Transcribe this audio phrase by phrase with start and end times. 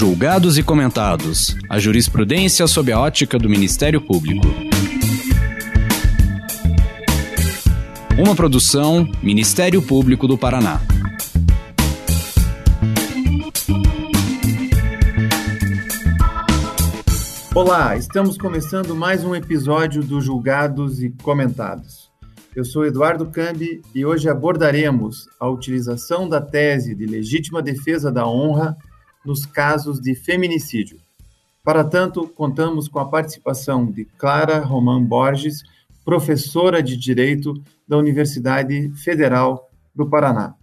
[0.00, 1.54] Julgados e comentados.
[1.68, 4.46] A jurisprudência sob a ótica do Ministério Público.
[8.18, 10.80] Uma produção Ministério Público do Paraná.
[17.54, 22.10] Olá, estamos começando mais um episódio do Julgados e Comentados.
[22.56, 28.26] Eu sou Eduardo Cambi e hoje abordaremos a utilização da tese de legítima defesa da
[28.26, 28.78] honra
[29.24, 30.98] nos casos de feminicídio.
[31.62, 35.62] Para tanto, contamos com a participação de Clara Roman Borges,
[36.04, 37.54] professora de Direito
[37.86, 40.54] da Universidade Federal do Paraná.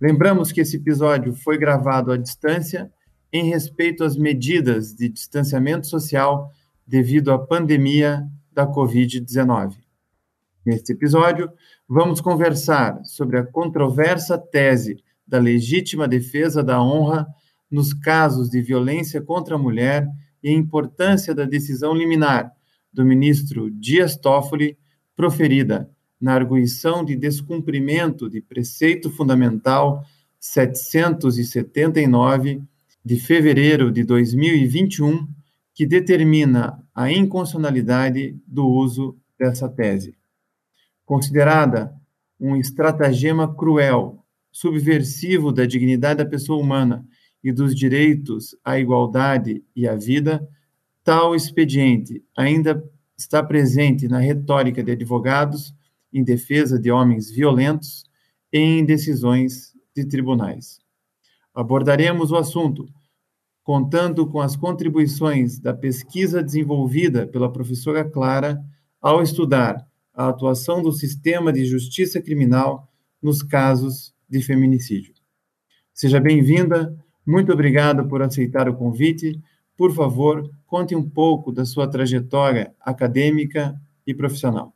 [0.00, 2.90] Lembramos que esse episódio foi gravado à distância
[3.32, 6.50] em respeito às medidas de distanciamento social
[6.86, 9.76] devido à pandemia da Covid-19.
[10.64, 11.50] Neste episódio,
[11.86, 17.26] vamos conversar sobre a controversa tese da legítima defesa da honra
[17.74, 20.08] nos casos de violência contra a mulher
[20.40, 22.52] e a importância da decisão liminar
[22.92, 24.78] do ministro Dias Toffoli,
[25.16, 30.04] proferida na arguição de descumprimento de preceito fundamental
[30.38, 32.62] 779
[33.04, 35.26] de fevereiro de 2021,
[35.74, 40.14] que determina a inconstitucionalidade do uso dessa tese.
[41.04, 41.92] Considerada
[42.38, 47.04] um estratagema cruel, subversivo da dignidade da pessoa humana
[47.44, 50.48] e dos direitos à igualdade e à vida,
[51.04, 52.82] tal expediente ainda
[53.16, 55.74] está presente na retórica de advogados
[56.10, 58.04] em defesa de homens violentos
[58.50, 60.80] em decisões de tribunais.
[61.54, 62.88] Abordaremos o assunto
[63.62, 68.62] contando com as contribuições da pesquisa desenvolvida pela professora Clara
[69.00, 75.14] ao estudar a atuação do sistema de justiça criminal nos casos de feminicídio.
[75.92, 76.94] Seja bem-vinda,
[77.26, 79.40] muito obrigado por aceitar o convite.
[79.76, 83.74] Por favor, conte um pouco da sua trajetória acadêmica
[84.06, 84.72] e profissional.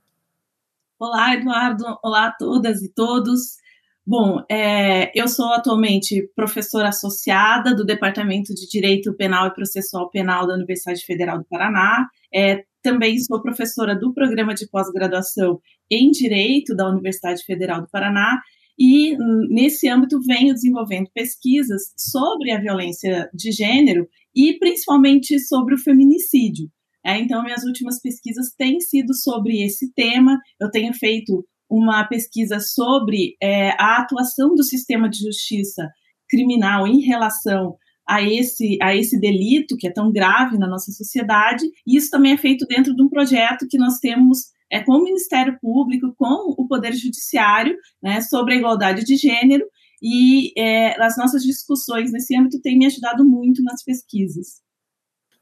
[0.99, 1.85] Olá, Eduardo.
[2.03, 3.59] Olá a todas e todos.
[4.05, 10.47] Bom, é, eu sou atualmente professora associada do Departamento de Direito Penal e Processual Penal
[10.47, 12.09] da Universidade Federal do Paraná.
[12.35, 18.41] É, também sou professora do programa de pós-graduação em Direito da Universidade Federal do Paraná
[18.79, 19.17] e,
[19.49, 26.71] nesse âmbito, venho desenvolvendo pesquisas sobre a violência de gênero e, principalmente, sobre o feminicídio.
[27.05, 30.39] É, então, minhas últimas pesquisas têm sido sobre esse tema.
[30.61, 35.89] Eu tenho feito uma pesquisa sobre é, a atuação do sistema de justiça
[36.29, 37.77] criminal em relação
[38.09, 41.65] a esse, a esse delito que é tão grave na nossa sociedade.
[41.87, 45.05] E isso também é feito dentro de um projeto que nós temos é, com o
[45.05, 49.65] Ministério Público, com o Poder Judiciário, né, sobre a igualdade de gênero.
[50.03, 54.61] E é, as nossas discussões nesse âmbito têm me ajudado muito nas pesquisas.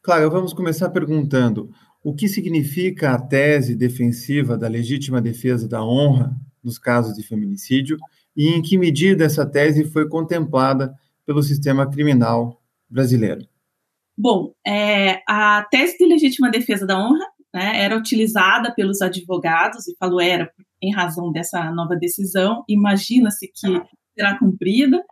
[0.03, 1.71] Claro, vamos começar perguntando
[2.03, 7.97] o que significa a tese defensiva da legítima defesa da honra nos casos de feminicídio
[8.37, 10.95] e em que medida essa tese foi contemplada
[11.25, 13.45] pelo sistema criminal brasileiro?
[14.17, 17.27] Bom, é, a tese de legítima defesa da honra
[17.57, 20.53] né, era utilizada pelos advogados, e falo era
[20.83, 23.81] em razão dessa nova decisão, imagina-se que
[24.15, 25.03] será cumprida,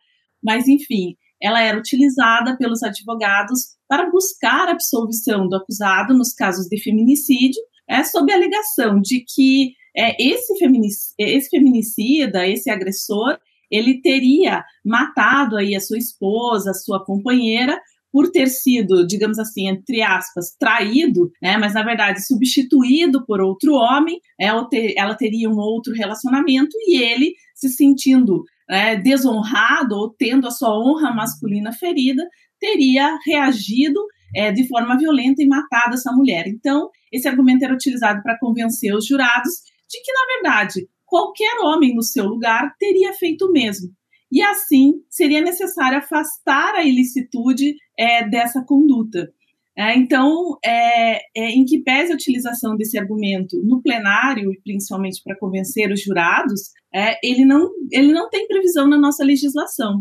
[0.42, 6.66] mas enfim, ela era utilizada pelos advogados para buscar a absolvição do acusado nos casos
[6.66, 13.38] de feminicídio, é, sob a alegação de que é, esse, feminic, esse feminicida, esse agressor,
[13.70, 17.80] ele teria matado aí a sua esposa, a sua companheira,
[18.14, 23.74] por ter sido, digamos assim, entre aspas, traído, né, mas na verdade substituído por outro
[23.74, 24.52] homem, é,
[24.96, 30.78] ela teria um outro relacionamento e ele se sentindo né, desonrado ou tendo a sua
[30.78, 32.22] honra masculina ferida,
[32.60, 34.00] teria reagido
[34.32, 36.46] é, de forma violenta e matado essa mulher.
[36.46, 39.54] Então, esse argumento era utilizado para convencer os jurados
[39.90, 43.90] de que, na verdade, qualquer homem no seu lugar teria feito o mesmo.
[44.34, 49.32] E assim seria necessário afastar a ilicitude é, dessa conduta.
[49.78, 55.38] É, então, é, é, em que pese a utilização desse argumento no plenário, principalmente para
[55.38, 60.00] convencer os jurados, é, ele, não, ele não tem previsão na nossa legislação.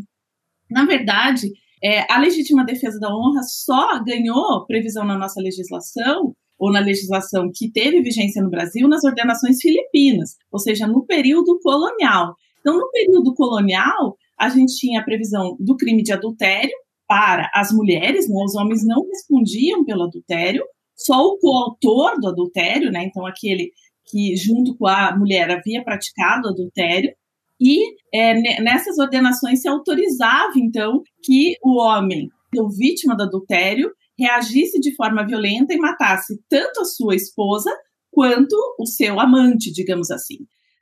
[0.70, 1.52] Na verdade,
[1.84, 7.52] é, a legítima defesa da honra só ganhou previsão na nossa legislação ou na legislação
[7.54, 12.36] que teve vigência no Brasil nas ordenações filipinas, ou seja, no período colonial.
[12.64, 16.74] Então, no período colonial, a gente tinha a previsão do crime de adultério
[17.08, 18.36] para as mulheres, né?
[18.44, 20.64] os homens não respondiam pelo adultério,
[20.96, 23.04] só o coautor do adultério, né?
[23.06, 23.72] então aquele
[24.06, 27.14] que junto com a mulher havia praticado adultério,
[27.60, 27.80] e
[28.14, 32.28] é, nessas ordenações se autorizava, então, que o homem
[32.58, 37.72] ou vítima do adultério reagisse de forma violenta e matasse tanto a sua esposa
[38.12, 40.38] quanto o seu amante, digamos assim.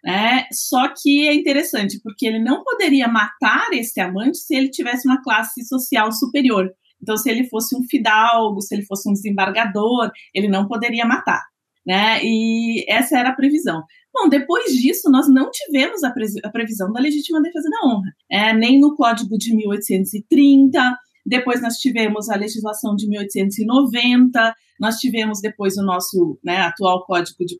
[0.06, 5.07] É, só que é interessante, porque ele não poderia matar esse amante se ele tivesse
[5.07, 6.71] uma classe social superior.
[7.01, 11.42] Então, se ele fosse um fidalgo, se ele fosse um desembargador, ele não poderia matar.
[11.86, 12.19] Né?
[12.24, 13.83] E essa era a previsão.
[14.13, 16.13] Bom, depois disso, nós não tivemos a,
[16.44, 21.75] a previsão da legítima defesa da honra, é, nem no Código de 1830, depois nós
[21.75, 27.59] tivemos a legislação de 1890, nós tivemos depois o nosso né, atual código, de,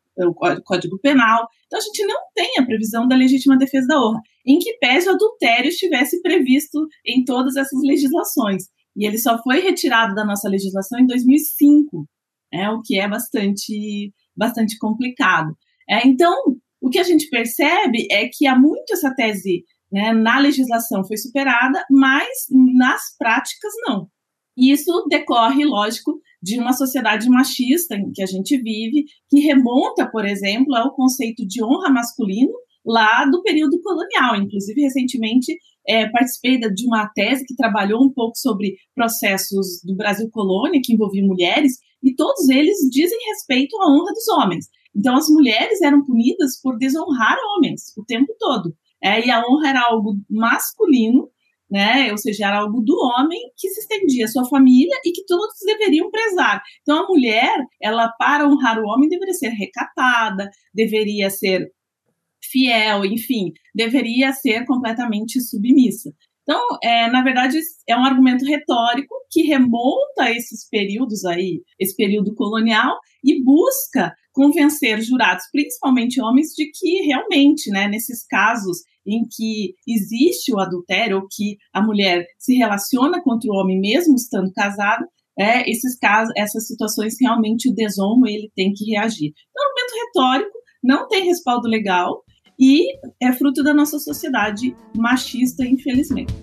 [0.66, 1.48] código Penal.
[1.68, 5.08] Então a gente não tem a previsão da legítima defesa da honra, em que pese
[5.08, 8.64] o adultério estivesse previsto em todas essas legislações.
[8.96, 12.08] E ele só foi retirado da nossa legislação em 2005,
[12.52, 15.56] né, o que é bastante, bastante complicado.
[15.88, 16.34] É, então,
[16.82, 21.18] o que a gente percebe é que há muito essa tese né, na legislação foi
[21.18, 24.08] superada, mas nas práticas não.
[24.58, 30.10] E isso decorre, lógico, de uma sociedade machista em que a gente vive, que remonta,
[30.10, 32.52] por exemplo, ao conceito de honra masculino
[32.86, 34.36] lá do período colonial.
[34.36, 35.58] Inclusive, recentemente,
[35.88, 40.94] é, participei de uma tese que trabalhou um pouco sobre processos do Brasil colônia, que
[40.94, 44.66] envolviam mulheres, e todos eles dizem respeito à honra dos homens.
[44.96, 48.76] Então, as mulheres eram punidas por desonrar homens o tempo todo.
[49.04, 51.30] É, e a honra era algo masculino,
[51.70, 52.12] né?
[52.12, 55.56] Ou seja, era algo do homem que se estendia à sua família e que todos
[55.66, 56.62] deveriam prezar.
[56.82, 61.72] Então, a mulher, ela para honrar o homem deveria ser recatada, deveria ser
[62.44, 66.12] fiel, enfim, deveria ser completamente submissa.
[66.44, 67.58] Então, é, na verdade,
[67.88, 74.14] é um argumento retórico que remonta a esses períodos aí, esse período colonial, e busca
[74.34, 81.28] convencer jurados, principalmente homens, de que realmente, né, nesses casos em que existe o adultério,
[81.32, 85.06] que a mulher se relaciona contra o homem mesmo estando casada,
[85.40, 89.32] é, esses casos, essas situações realmente o desonro ele tem que reagir.
[89.50, 92.24] Então, é um argumento retórico, não tem respaldo legal,
[92.60, 92.86] e
[93.20, 96.34] é fruto da nossa sociedade machista, infelizmente.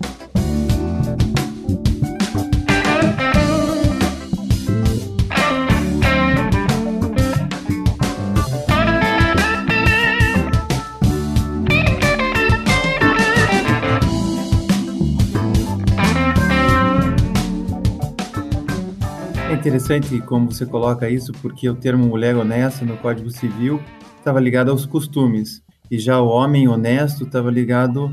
[19.69, 23.79] Interessante como você coloca isso, porque o termo mulher honesta no Código Civil
[24.17, 25.61] estava ligado aos costumes.
[25.91, 28.11] E já o homem honesto estava ligado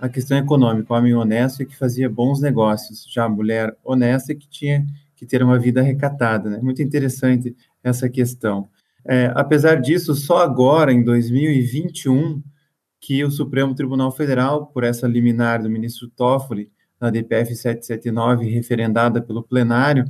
[0.00, 0.92] à questão econômica.
[0.92, 3.06] O homem honesto é que fazia bons negócios.
[3.08, 6.50] Já a mulher honesta é que tinha que ter uma vida recatada.
[6.50, 6.58] Né?
[6.60, 7.54] Muito interessante
[7.84, 8.68] essa questão.
[9.06, 12.42] É, apesar disso, só agora, em 2021,
[13.00, 16.68] que o Supremo Tribunal Federal, por essa liminar do ministro Toffoli,
[17.00, 20.04] na DPF 779, referendada pelo plenário,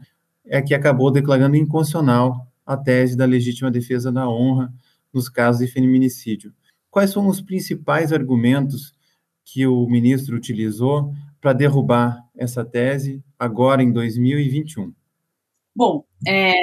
[0.47, 4.73] é que acabou declarando inconstitucional a tese da legítima defesa da honra
[5.13, 6.53] nos casos de feminicídio.
[6.91, 8.95] Quais são os principais argumentos
[9.45, 14.93] que o ministro utilizou para derrubar essa tese agora em 2021?
[15.75, 16.55] Bom, é,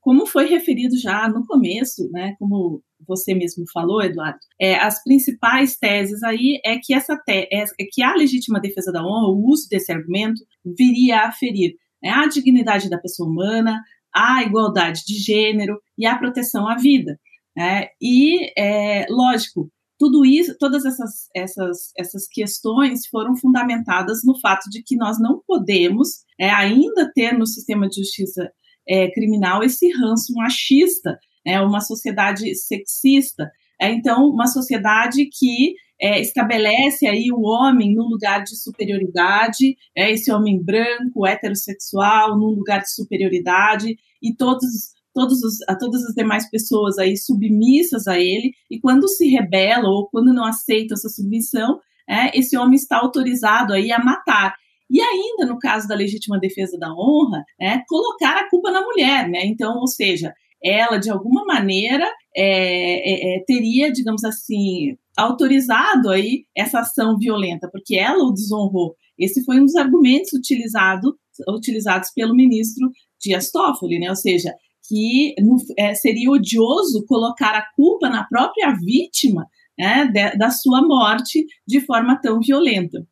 [0.00, 5.76] como foi referido já no começo, né, como você mesmo falou, Eduardo, é, as principais
[5.76, 9.46] teses aí é que essa te, é, é que a legítima defesa da honra, o
[9.46, 13.82] uso desse argumento, viria a ferir né, a dignidade da pessoa humana,
[14.14, 17.18] a igualdade de gênero e a proteção à vida.
[17.56, 17.88] Né?
[18.00, 24.82] E, é, lógico, tudo isso, todas essas, essas, essas questões foram fundamentadas no fato de
[24.82, 28.50] que nós não podemos é, ainda ter no sistema de justiça
[28.88, 33.50] é, criminal esse ranço machista, é uma sociedade sexista.
[33.80, 40.10] É, então, uma sociedade que é, estabelece aí o homem no lugar de superioridade, é,
[40.10, 46.14] esse homem branco, heterossexual, num lugar de superioridade, e todos todos os, a todas as
[46.14, 51.10] demais pessoas aí submissas a ele, e quando se rebela ou quando não aceita essa
[51.10, 51.78] submissão,
[52.08, 54.54] é, esse homem está autorizado aí a matar.
[54.90, 59.28] E ainda, no caso da legítima defesa da honra, é, colocar a culpa na mulher,
[59.28, 59.44] né?
[59.44, 60.32] Então, ou seja,
[60.64, 67.68] ela, de alguma maneira, é, é, é teria, digamos assim, autorizado aí essa ação violenta,
[67.70, 68.96] porque ela o desonrou.
[69.18, 71.16] Esse foi um dos argumentos utilizado,
[71.48, 72.90] utilizados pelo ministro
[73.20, 74.08] Dias Toffoli, né?
[74.08, 74.52] Ou seja,
[74.88, 75.34] que
[75.78, 79.46] é, seria odioso colocar a culpa na própria vítima
[79.78, 83.06] né, de, da sua morte de forma tão violenta.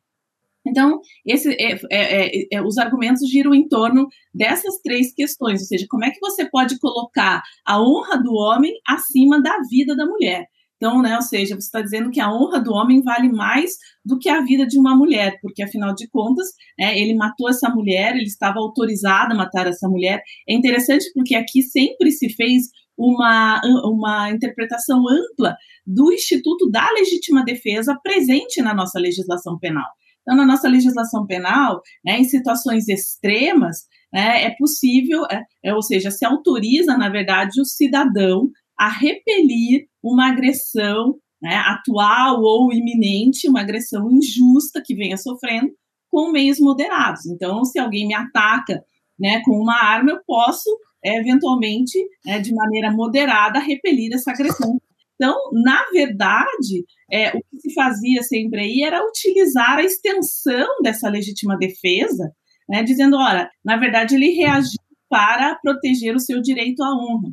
[0.65, 5.67] Então, esse, é, é, é, é, os argumentos giram em torno dessas três questões, ou
[5.67, 10.05] seja, como é que você pode colocar a honra do homem acima da vida da
[10.05, 10.45] mulher?
[10.81, 14.17] Então, né, ou seja, você está dizendo que a honra do homem vale mais do
[14.17, 18.15] que a vida de uma mulher, porque afinal de contas, né, ele matou essa mulher,
[18.15, 20.23] ele estava autorizado a matar essa mulher.
[20.49, 27.43] É interessante porque aqui sempre se fez uma, uma interpretação ampla do Instituto da Legítima
[27.43, 29.87] Defesa presente na nossa legislação penal.
[30.21, 35.81] Então, na nossa legislação penal, né, em situações extremas, né, é possível, é, é, ou
[35.81, 43.49] seja, se autoriza, na verdade, o cidadão a repelir uma agressão né, atual ou iminente,
[43.49, 45.71] uma agressão injusta que venha sofrendo,
[46.09, 47.25] com meios moderados.
[47.25, 48.83] Então, se alguém me ataca
[49.19, 50.69] né, com uma arma, eu posso,
[51.03, 51.97] é, eventualmente,
[52.27, 54.77] é, de maneira moderada, repelir essa agressão.
[55.21, 61.07] Então, na verdade, é, o que se fazia sempre aí era utilizar a extensão dessa
[61.07, 62.31] legítima defesa,
[62.67, 67.29] né, dizendo, olha, na verdade, ele reagiu para proteger o seu direito à honra.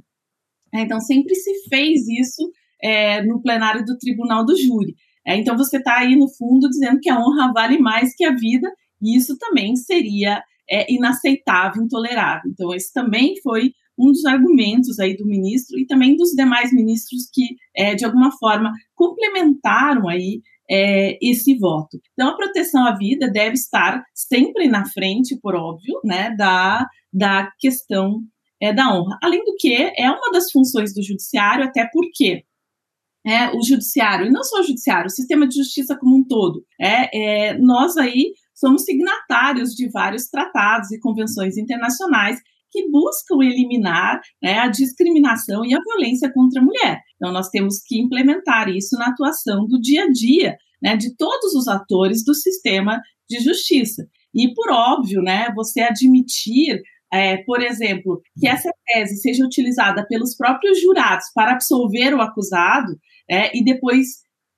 [0.75, 2.52] É, então, sempre se fez isso
[2.83, 4.95] é, no plenário do tribunal do júri.
[5.26, 8.35] É, então, você está aí, no fundo, dizendo que a honra vale mais que a
[8.35, 12.50] vida, e isso também seria é, inaceitável, intolerável.
[12.50, 17.28] Então, esse também foi um dos argumentos aí do ministro e também dos demais ministros
[17.33, 20.40] que, é, de alguma forma, complementaram aí
[20.71, 21.99] é, esse voto.
[22.12, 27.50] Então, a proteção à vida deve estar sempre na frente, por óbvio, né, da, da
[27.59, 28.21] questão
[28.61, 29.19] é, da honra.
[29.23, 32.45] Além do que, é uma das funções do judiciário, até porque
[33.26, 36.64] é, o judiciário, e não só o judiciário, o sistema de justiça como um todo,
[36.81, 42.40] é, é, nós aí somos signatários de vários tratados e convenções internacionais
[42.71, 47.01] que buscam eliminar né, a discriminação e a violência contra a mulher.
[47.17, 51.55] Então, nós temos que implementar isso na atuação do dia a dia né, de todos
[51.55, 54.07] os atores do sistema de justiça.
[54.35, 56.81] E, por óbvio, né, você admitir
[57.13, 62.99] é, por exemplo, que essa tese seja utilizada pelos próprios jurados para absolver o acusado,
[63.31, 64.07] é, e depois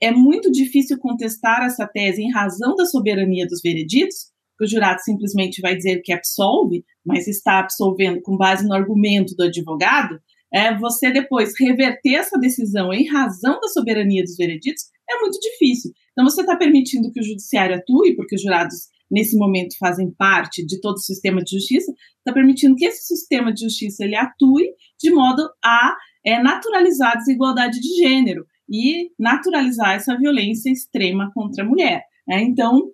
[0.02, 5.00] é muito difícil contestar essa tese em razão da soberania dos vereditos, que o jurado
[5.00, 10.20] simplesmente vai dizer que absolve, mas está absolvendo com base no argumento do advogado,
[10.52, 15.92] é, você depois reverter essa decisão em razão da soberania dos vereditos é muito difícil.
[16.12, 18.74] Então, você está permitindo que o judiciário atue, porque os jurados
[19.10, 23.52] nesse momento fazem parte de todo o sistema de justiça, está permitindo que esse sistema
[23.52, 24.68] de justiça ele atue
[25.00, 31.64] de modo a é, naturalizar a desigualdade de gênero e naturalizar essa violência extrema contra
[31.64, 32.04] a mulher.
[32.28, 32.42] Né?
[32.42, 32.92] Então,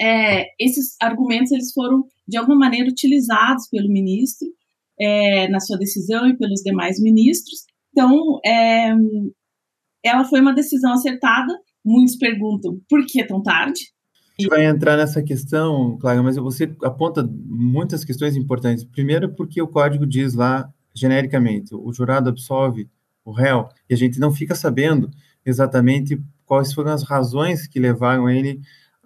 [0.00, 4.48] é, esses argumentos eles foram de alguma maneira utilizados pelo ministro
[4.98, 7.64] é, na sua decisão e pelos demais ministros.
[7.90, 8.92] Então, é,
[10.04, 11.52] ela foi uma decisão acertada.
[11.84, 13.80] Muitos perguntam por que tão tarde,
[14.40, 18.84] gente vai entrar nessa questão, Clara, mas você aponta muitas questões importantes.
[18.84, 22.88] Primeiro, porque o código diz lá, genericamente, o jurado absolve
[23.24, 25.10] o réu, e a gente não fica sabendo
[25.44, 28.60] exatamente quais foram as razões que levaram ele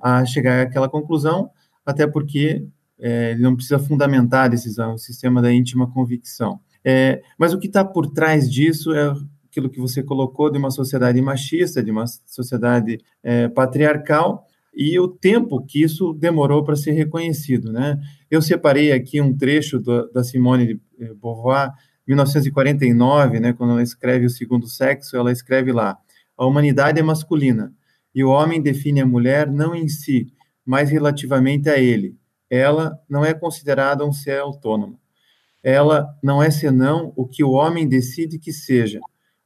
[0.05, 1.51] a chegar àquela conclusão,
[1.87, 2.67] até porque
[3.01, 6.61] é, ele não precisa fundamentar a decisão, o sistema da íntima convicção.
[6.85, 9.15] É, mas o que está por trás disso é
[9.47, 15.09] aquilo que você colocou de uma sociedade machista, de uma sociedade é, patriarcal, e o
[15.09, 17.73] tempo que isso demorou para ser reconhecido.
[17.73, 17.99] Né?
[18.31, 21.71] Eu separei aqui um trecho do, da Simone de eh, Beauvoir,
[22.07, 25.97] 1949, né, quando ela escreve O Segundo Sexo, ela escreve lá:
[26.37, 27.73] A humanidade é masculina,
[28.15, 30.33] e o homem define a mulher não em si,
[30.65, 32.17] mas relativamente a ele.
[32.49, 34.99] Ela não é considerada um ser autônomo.
[35.63, 39.01] Ela não é senão o que o homem decide que seja.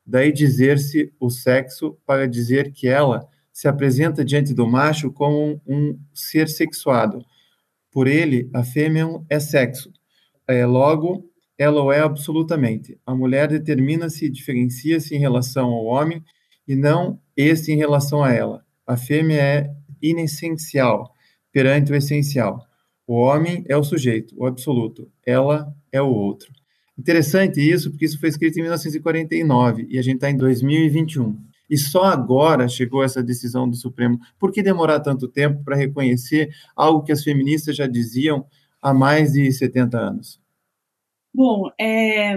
[0.04, 5.60] Daí dizer-se o sexo para dizer que ela se apresenta diante do macho como um,
[5.66, 7.24] um ser sexuado.
[7.90, 9.92] Por ele, a fêmea é sexo.
[10.46, 12.98] É, logo, ela o é absolutamente.
[13.04, 16.22] A mulher determina-se e diferencia-se em relação ao homem
[16.66, 18.64] e não esse em relação a ela.
[18.84, 19.70] A fêmea é
[20.02, 21.14] inessencial
[21.52, 22.66] perante o essencial.
[23.06, 25.10] O homem é o sujeito, o absoluto.
[25.24, 26.52] Ela é o outro.
[26.98, 31.76] Interessante isso, porque isso foi escrito em 1949 e a gente está em 2021 e
[31.76, 34.18] só agora chegou essa decisão do Supremo.
[34.38, 38.46] Por que demorar tanto tempo para reconhecer algo que as feministas já diziam
[38.80, 40.40] há mais de 70 anos?
[41.34, 42.36] Bom, é,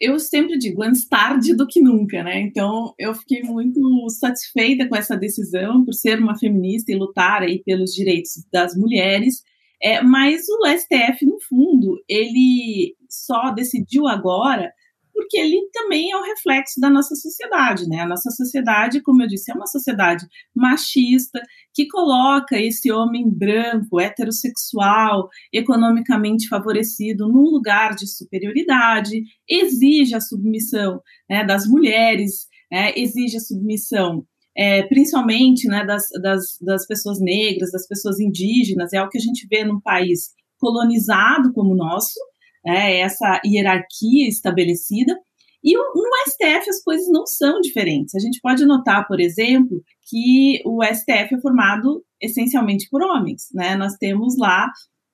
[0.00, 2.40] eu sempre digo, antes tarde do que nunca, né?
[2.40, 7.62] Então, eu fiquei muito satisfeita com essa decisão, por ser uma feminista e lutar aí
[7.64, 9.42] pelos direitos das mulheres.
[9.82, 14.72] É, mas o STF, no fundo, ele só decidiu agora
[15.18, 18.02] porque ele também é o reflexo da nossa sociedade, né?
[18.02, 21.42] A nossa sociedade, como eu disse, é uma sociedade machista
[21.74, 31.00] que coloca esse homem branco, heterossexual, economicamente favorecido num lugar de superioridade, exige a submissão
[31.28, 34.24] né, das mulheres é, exige a submissão
[34.56, 39.20] é, principalmente né, das, das, das, pessoas negras, das pessoas indígenas, é o que a
[39.20, 42.18] gente vê num país colonizado como o nosso,
[42.66, 45.16] é, essa hierarquia estabelecida.
[45.62, 48.14] E no STF as coisas não são diferentes.
[48.14, 53.48] A gente pode notar, por exemplo, que o STF é formado essencialmente por homens.
[53.52, 53.74] Né?
[53.74, 54.70] Nós temos lá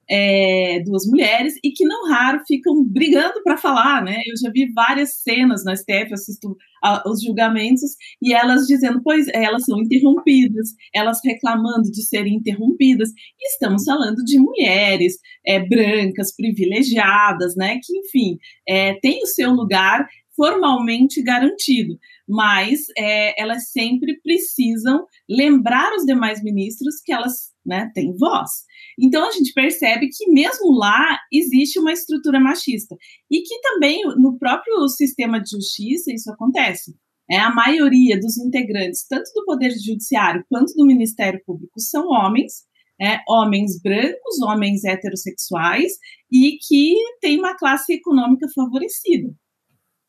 [0.08, 4.20] é, duas mulheres e que não raro ficam brigando para falar, né?
[4.26, 9.26] Eu já vi várias cenas no STF, assisto a, os julgamentos e elas dizendo, pois
[9.32, 13.11] elas são interrompidas, elas reclamando de serem interrompidas.
[13.11, 17.78] E estamos falando de mulheres é, brancas, privilegiadas, né?
[17.82, 20.06] Que enfim é, tem o seu lugar
[20.37, 28.14] formalmente garantido, mas é, elas sempre precisam lembrar os demais ministros que elas né, têm
[28.16, 28.50] voz.
[28.98, 32.96] Então a gente percebe que mesmo lá existe uma estrutura machista
[33.30, 36.94] e que também no próprio sistema de justiça isso acontece.
[37.30, 42.64] É, a maioria dos integrantes, tanto do Poder Judiciário quanto do Ministério Público, são homens,
[43.00, 45.92] é, homens brancos, homens heterossexuais
[46.30, 49.34] e que têm uma classe econômica favorecida.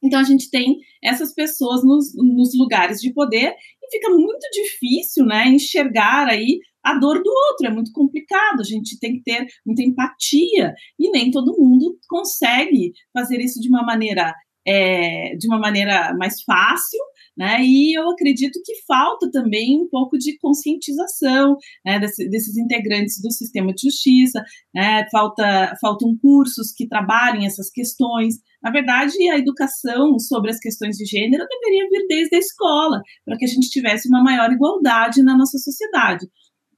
[0.05, 5.25] Então a gente tem essas pessoas nos, nos, lugares de poder e fica muito difícil,
[5.25, 7.67] né, enxergar aí a dor do outro.
[7.67, 8.61] É muito complicado.
[8.61, 13.69] A gente tem que ter muita empatia e nem todo mundo consegue fazer isso de
[13.69, 14.33] uma maneira
[14.67, 16.99] é, de uma maneira mais fácil,
[17.37, 17.61] né?
[17.61, 23.31] E eu acredito que falta também um pouco de conscientização né, desse, desses integrantes do
[23.31, 24.43] sistema de justiça,
[24.73, 25.05] né?
[25.11, 28.35] Falta, faltam cursos que trabalhem essas questões.
[28.65, 33.37] Na verdade, a educação sobre as questões de gênero deveria vir desde a escola, para
[33.37, 36.25] que a gente tivesse uma maior igualdade na nossa sociedade.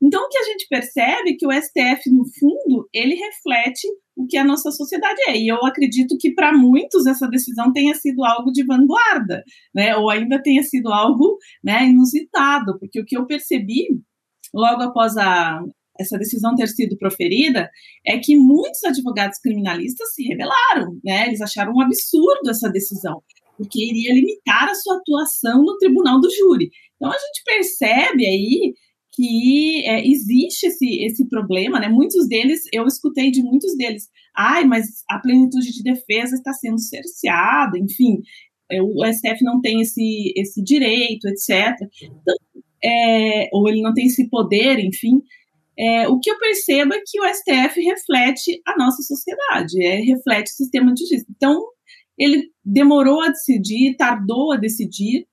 [0.04, 4.28] Então, o que a gente percebe é que o STF, no fundo, ele reflete o
[4.28, 5.38] que a nossa sociedade é.
[5.38, 9.42] E eu acredito que, para muitos, essa decisão tenha sido algo de vanguarda,
[9.74, 9.96] né?
[9.96, 13.88] ou ainda tenha sido algo né, inusitado, porque o que eu percebi
[14.54, 15.62] logo após a,
[16.00, 17.70] essa decisão ter sido proferida
[18.06, 21.28] é que muitos advogados criminalistas se rebelaram, né?
[21.28, 23.22] Eles acharam um absurdo essa decisão,
[23.58, 26.70] porque iria limitar a sua atuação no tribunal do júri.
[26.96, 28.74] Então a gente percebe aí
[29.14, 31.90] que é, existe esse, esse problema, né?
[31.90, 36.80] Muitos deles, eu escutei de muitos deles, ai, mas a plenitude de defesa está sendo
[36.80, 38.22] cerceada, enfim,
[38.70, 41.76] é, o STF não tem esse, esse direito, etc.
[42.04, 42.36] Então,
[42.84, 45.22] é, ou ele não tem esse poder, enfim.
[45.80, 50.48] É, o que eu percebo é que o STF reflete a nossa sociedade, é, reflete
[50.48, 51.26] o sistema de justiça.
[51.30, 51.64] Então,
[52.18, 55.28] ele demorou a decidir, tardou a decidir,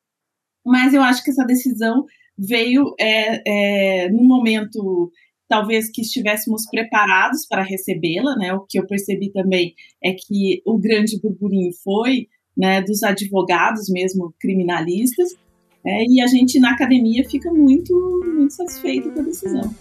[0.64, 2.04] mas eu acho que essa decisão
[2.36, 5.10] veio é, é, no momento
[5.48, 8.52] talvez que estivéssemos preparados para recebê-la, né?
[8.54, 14.34] O que eu percebi também é que o grande burburinho foi né, dos advogados mesmo
[14.40, 15.36] criminalistas,
[15.86, 17.92] é, e a gente na academia fica muito,
[18.34, 19.74] muito satisfeito com a decisão.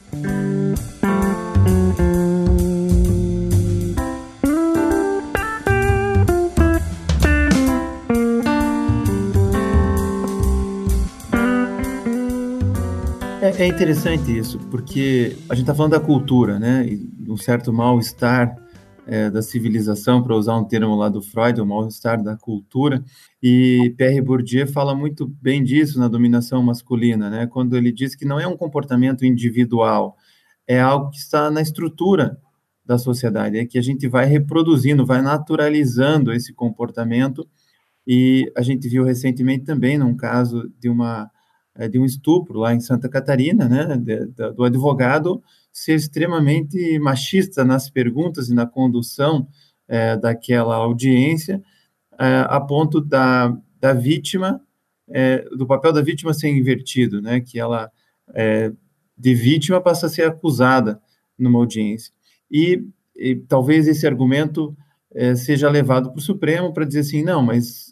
[13.42, 16.86] É, é, interessante isso, porque a gente está falando da cultura, né?
[16.88, 18.63] E um certo mal-estar
[19.06, 23.04] é, da civilização, para usar um termo lá do Freud, o mal-estar da cultura.
[23.42, 27.48] E Pierre Bourdieu fala muito bem disso na dominação masculina, né?
[27.48, 30.16] Quando ele diz que não é um comportamento individual,
[30.68, 32.38] é algo que está na estrutura
[32.86, 37.48] da sociedade, é que a gente vai reproduzindo, vai naturalizando esse comportamento.
[38.06, 41.30] E a gente viu recentemente também num caso de uma
[41.76, 45.42] é, de um estupro lá em Santa Catarina, né, de, de, do advogado
[45.74, 49.48] ser extremamente machista nas perguntas e na condução
[49.88, 51.62] é, daquela audiência,
[52.20, 54.62] é, a ponto da, da vítima,
[55.10, 57.92] é, do papel da vítima ser invertido, né, que ela,
[58.36, 58.72] é,
[59.18, 61.02] de vítima, passa a ser acusada
[61.38, 62.14] numa audiência.
[62.52, 64.78] E, e talvez esse argumento
[65.12, 67.92] é, seja levado para o Supremo para dizer assim, não, mas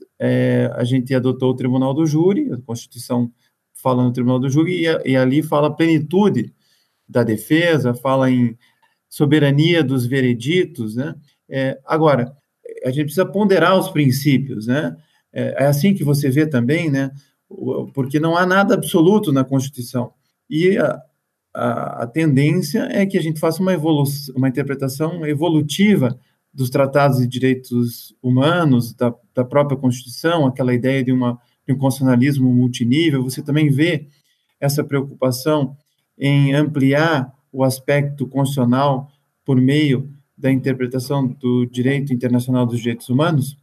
[0.75, 3.31] a gente adotou o Tribunal do Júri, a Constituição
[3.73, 6.53] fala no Tribunal do Júri, e, e ali fala plenitude
[7.11, 8.57] da defesa, fala em
[9.09, 11.13] soberania dos vereditos, né?
[11.49, 12.33] É, agora,
[12.85, 14.95] a gente precisa ponderar os princípios, né?
[15.33, 17.11] É, é, assim que você vê também, né?
[17.93, 20.13] Porque não há nada absoluto na Constituição.
[20.49, 21.01] E a,
[21.53, 26.17] a, a tendência é que a gente faça uma, evolução, uma interpretação evolutiva
[26.53, 31.77] dos tratados de direitos humanos, da, da própria Constituição, aquela ideia de uma de um
[31.77, 34.07] constitucionalismo multinível, você também vê
[34.59, 35.75] essa preocupação
[36.21, 39.11] em ampliar o aspecto constitucional
[39.43, 43.57] por meio da interpretação do direito internacional dos direitos humanos?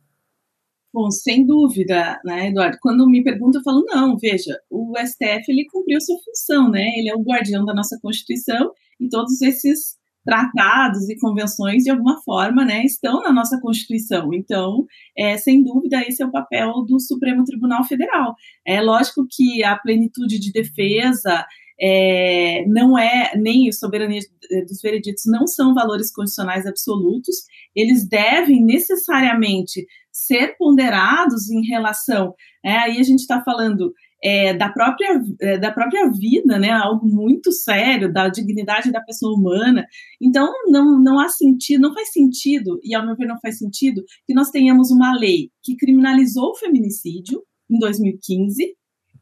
[0.93, 2.79] Bom, sem dúvida, né, Eduardo?
[2.81, 6.85] Quando me perguntam, eu falo, não, veja, o STF, ele cumpriu sua função, né?
[6.97, 12.21] Ele é o guardião da nossa Constituição e todos esses tratados e convenções, de alguma
[12.23, 14.35] forma, né, estão na nossa Constituição.
[14.35, 14.85] Então,
[15.17, 18.35] é, sem dúvida, esse é o papel do Supremo Tribunal Federal.
[18.67, 21.47] É lógico que a plenitude de defesa
[21.81, 24.21] é, não é, nem soberania
[24.67, 27.37] dos vereditos não são valores constitucionais absolutos,
[27.75, 32.35] eles devem necessariamente ser ponderados em relação.
[32.65, 36.71] É, aí a gente está falando é, da, própria, é, da própria vida, né?
[36.71, 39.87] Algo muito sério, da dignidade da pessoa humana.
[40.21, 44.03] Então, não, não há sentido, não faz sentido, e ao meu ver não faz sentido,
[44.27, 48.75] que nós tenhamos uma lei que criminalizou o feminicídio em 2015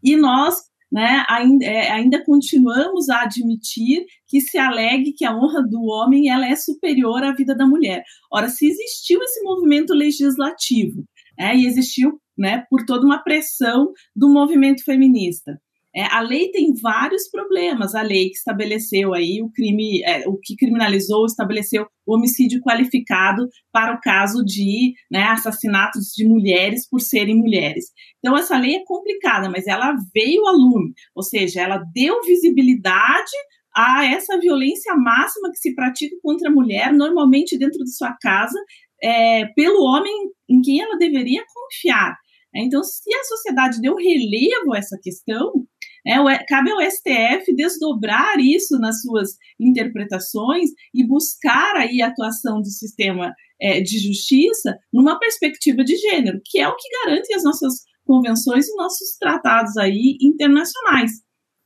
[0.03, 0.57] e nós
[0.91, 6.31] né, ainda, é, ainda, continuamos a admitir que se alegue que a honra do homem
[6.31, 8.03] ela é superior à vida da mulher.
[8.33, 11.05] Ora, se existiu esse movimento legislativo
[11.39, 15.59] é, e existiu né, por toda uma pressão do movimento feminista.
[15.97, 17.95] É, a lei tem vários problemas.
[17.95, 23.49] A lei que estabeleceu aí o crime, é, o que criminalizou, estabeleceu o homicídio qualificado
[23.73, 27.87] para o caso de né, assassinatos de mulheres por serem mulheres.
[28.19, 33.33] Então, essa lei é complicada, mas ela veio a lume, ou seja, ela deu visibilidade
[33.75, 38.59] a essa violência máxima que se pratica contra a mulher, normalmente dentro de sua casa,
[39.03, 40.13] é, pelo homem
[40.49, 42.15] em quem ela deveria confiar.
[42.55, 45.67] Então, se a sociedade deu relevo a essa questão,
[46.07, 52.69] é, cabe ao STF desdobrar isso nas suas interpretações e buscar aí a atuação do
[52.69, 57.85] sistema é, de justiça numa perspectiva de gênero, que é o que garante as nossas
[58.05, 61.11] convenções e nossos tratados aí internacionais.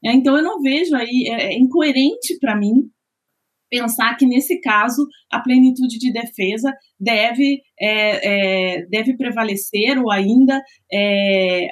[0.05, 2.91] É, então eu não vejo aí é, é incoerente para mim
[3.69, 10.61] pensar que nesse caso a plenitude de defesa deve, é, é, deve prevalecer ou ainda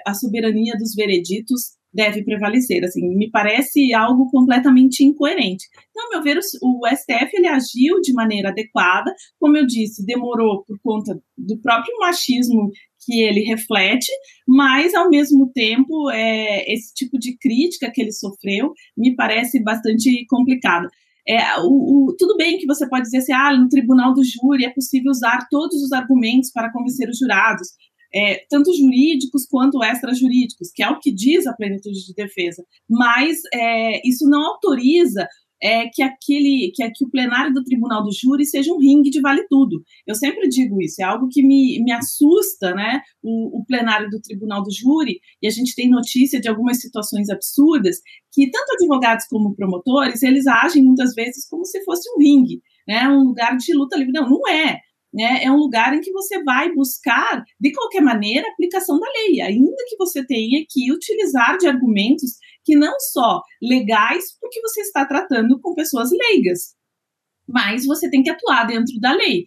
[0.07, 2.85] a soberania dos vereditos deve prevalecer.
[2.85, 5.67] Assim, me parece algo completamente incoerente.
[5.91, 10.65] Então, ao meu ver, o, STF ele agiu de maneira adequada, como eu disse, demorou
[10.65, 12.71] por conta do próprio machismo
[13.05, 14.11] que ele reflete,
[14.47, 20.25] mas ao mesmo tempo é, esse tipo de crítica que ele sofreu me parece bastante
[20.29, 20.89] complicado.
[21.27, 24.65] É, o, o, tudo bem que você pode dizer assim, ah, no tribunal do júri
[24.65, 27.69] é possível usar todos os argumentos para convencer os jurados,
[28.15, 33.39] é, tanto jurídicos quanto extrajurídicos, que é o que diz a plenitude de defesa, mas
[33.53, 35.27] é, isso não autoriza
[35.63, 39.21] é que aquele que, que o plenário do tribunal do júri seja um ringue de
[39.21, 39.83] vale tudo.
[40.07, 43.01] Eu sempre digo isso, é algo que me, me assusta, né?
[43.23, 47.29] O, o plenário do tribunal do júri, e a gente tem notícia de algumas situações
[47.29, 47.97] absurdas
[48.33, 53.09] que tanto advogados como promotores, eles agem muitas vezes como se fosse um ringue, né?
[53.09, 54.13] Um lugar de luta livre.
[54.13, 54.79] Não, não é
[55.13, 59.07] né, é um lugar em que você vai buscar, de qualquer maneira, a aplicação da
[59.07, 64.83] lei, ainda que você tenha que utilizar de argumentos que não só legais, porque você
[64.83, 66.75] está tratando com pessoas leigas,
[67.49, 69.47] mas você tem que atuar dentro da lei.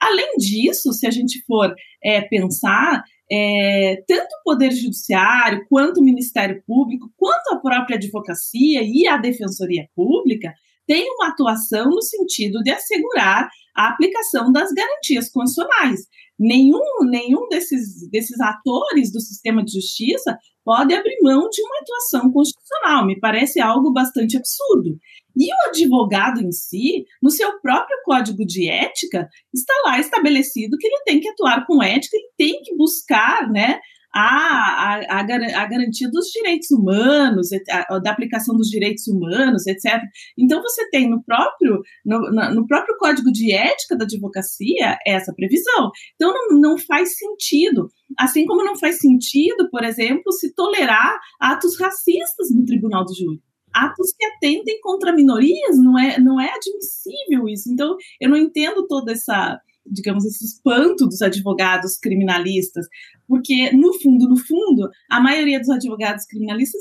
[0.00, 1.72] Além disso, se a gente for
[2.02, 8.82] é, pensar, é, tanto o Poder Judiciário, quanto o Ministério Público, quanto a própria advocacia
[8.82, 10.52] e a Defensoria Pública,
[10.86, 16.00] tem uma atuação no sentido de assegurar a aplicação das garantias constitucionais.
[16.38, 22.32] Nenhum, nenhum desses, desses atores do sistema de justiça pode abrir mão de uma atuação
[22.32, 23.06] constitucional.
[23.06, 24.98] Me parece algo bastante absurdo.
[25.36, 30.86] E o advogado em si, no seu próprio código de ética, está lá estabelecido que
[30.86, 33.80] ele tem que atuar com ética, ele tem que buscar né,
[34.14, 40.00] a, a, a, garantia dos direitos humanos, a, da aplicação dos direitos humanos, etc.
[40.38, 45.90] Então, você tem no próprio, no, no próprio Código de Ética da Advocacia essa previsão.
[46.14, 47.88] Então, não, não faz sentido.
[48.18, 53.40] Assim como não faz sentido, por exemplo, se tolerar atos racistas no Tribunal do Júri
[53.74, 57.72] atos que atentem contra minorias, não é, não é admissível isso.
[57.72, 62.86] Então, eu não entendo toda essa, digamos, esse espanto dos advogados criminalistas,
[63.26, 66.80] porque, no fundo, no fundo, a maioria dos advogados criminalistas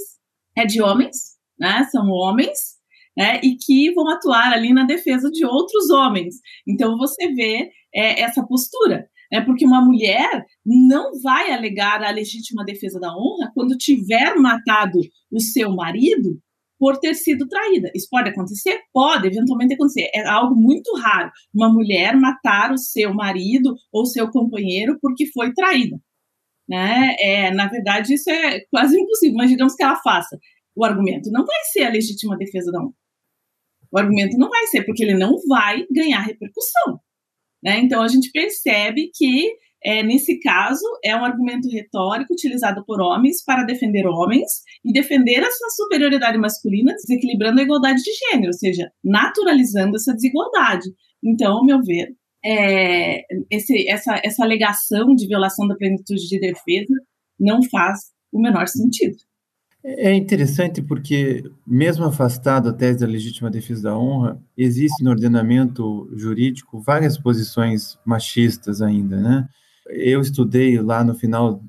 [0.55, 1.83] é de homens, né?
[1.91, 2.77] São homens,
[3.17, 3.39] né?
[3.43, 6.35] E que vão atuar ali na defesa de outros homens.
[6.67, 9.09] Então, você vê é, essa postura.
[9.33, 14.99] É porque uma mulher não vai alegar a legítima defesa da honra quando tiver matado
[15.31, 16.37] o seu marido
[16.81, 17.91] por ter sido traída.
[17.93, 18.79] Isso pode acontecer?
[18.91, 20.09] Pode, eventualmente acontecer.
[20.15, 25.53] É algo muito raro uma mulher matar o seu marido ou seu companheiro porque foi
[25.53, 26.01] traída.
[26.67, 27.15] Né?
[27.19, 30.39] É, na verdade, isso é quase impossível, mas digamos que ela faça.
[30.75, 32.79] O argumento não vai ser a legítima defesa da.
[32.81, 36.99] O argumento não vai ser, porque ele não vai ganhar repercussão.
[37.63, 37.79] Né?
[37.79, 43.43] Então, a gente percebe que é, nesse caso, é um argumento retórico utilizado por homens
[43.43, 48.91] para defender homens e defender essa superioridade masculina, desequilibrando a igualdade de gênero, ou seja,
[49.03, 50.87] naturalizando essa desigualdade.
[51.23, 56.93] Então, ao meu ver, é, esse, essa, essa alegação de violação da plenitude de defesa
[57.39, 59.17] não faz o menor sentido.
[59.83, 66.07] É interessante porque, mesmo afastado a tese da legítima defesa da honra, existe no ordenamento
[66.15, 69.49] jurídico várias posições machistas ainda, né?
[69.91, 71.63] Eu estudei lá no final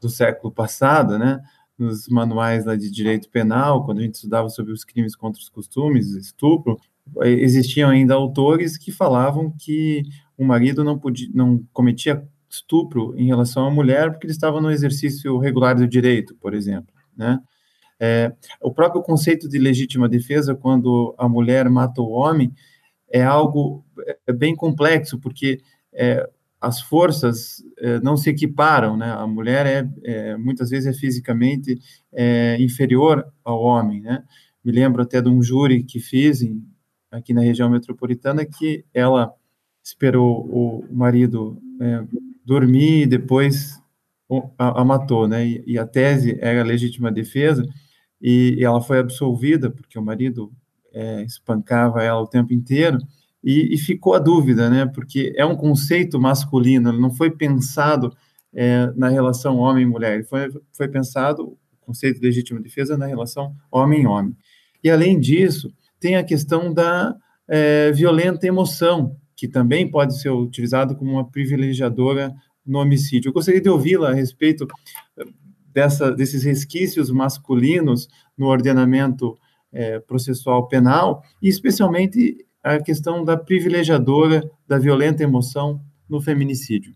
[0.00, 1.40] do século passado, né,
[1.78, 5.48] nos manuais lá de direito penal, quando a gente estudava sobre os crimes contra os
[5.48, 6.78] costumes, estupro,
[7.22, 10.02] existiam ainda autores que falavam que
[10.36, 14.70] o marido não podia, não cometia estupro em relação à mulher porque ele estava no
[14.70, 17.40] exercício regular do direito, por exemplo, né?
[17.98, 22.52] É, o próprio conceito de legítima defesa, quando a mulher mata o homem,
[23.08, 23.84] é algo
[24.26, 25.60] é bem complexo, porque
[25.92, 26.28] é,
[26.64, 29.10] as forças é, não se equiparam, né?
[29.12, 31.78] A mulher é, é muitas vezes é fisicamente
[32.12, 34.24] é, inferior ao homem, né?
[34.64, 36.62] Me lembro até de um júri que fiz em,
[37.10, 39.32] aqui na região metropolitana que ela
[39.82, 42.04] esperou o marido é,
[42.44, 43.78] dormir e depois
[44.58, 45.46] a, a matou, né?
[45.46, 47.62] E, e, a tese era legítima defesa
[48.20, 50.50] e, e ela foi absolvida porque o marido
[50.92, 52.98] é, espancava ela o tempo inteiro
[53.44, 54.86] e, e, ficou a dúvida, né?
[54.86, 58.16] Porque é um conceito masculino, ele não foi pensado
[58.54, 64.34] é, na relação homem-mulher, foi, foi pensado o conceito de legítima defesa na relação homem-homem.
[64.82, 67.14] E além disso, tem a questão da
[67.46, 73.28] é, violenta emoção, que também pode ser utilizado como uma privilegiadora no homicídio.
[73.28, 74.66] Eu gostaria de ouvi-la a respeito
[75.72, 79.36] dessa, desses resquícios masculinos no ordenamento
[79.72, 86.94] é, processual penal, e especialmente a questão da privilegiadora da violenta emoção no feminicídio.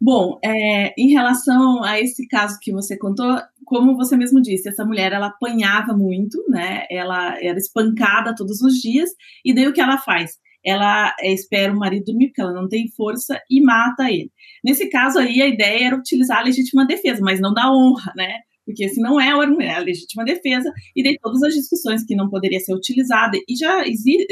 [0.00, 4.84] Bom, é, em relação a esse caso que você contou, como você mesmo disse, essa
[4.84, 6.84] mulher ela apanhava muito, né?
[6.90, 9.10] Ela era espancada todos os dias,
[9.44, 10.32] e daí o que ela faz?
[10.64, 14.30] ela é, espera o marido dormir, porque ela não tem força, e mata ele.
[14.64, 18.38] Nesse caso aí, a ideia era utilizar a legítima defesa, mas não da honra, né?
[18.64, 22.30] Porque se não é, é a legítima defesa, e daí todas as discussões que não
[22.30, 23.82] poderia ser utilizada, e já,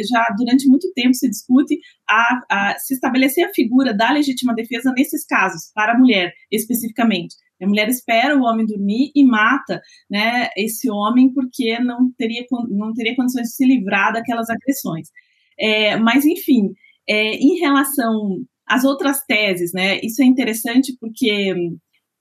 [0.09, 4.93] já durante muito tempo se discute a, a, se estabelecer a figura da legítima defesa
[4.97, 7.35] nesses casos, para a mulher especificamente.
[7.63, 12.93] A mulher espera o homem dormir e mata né, esse homem porque não teria, não
[12.95, 15.09] teria condições de se livrar daquelas agressões.
[15.59, 16.73] É, mas, enfim,
[17.07, 21.53] é, em relação às outras teses, né, isso é interessante porque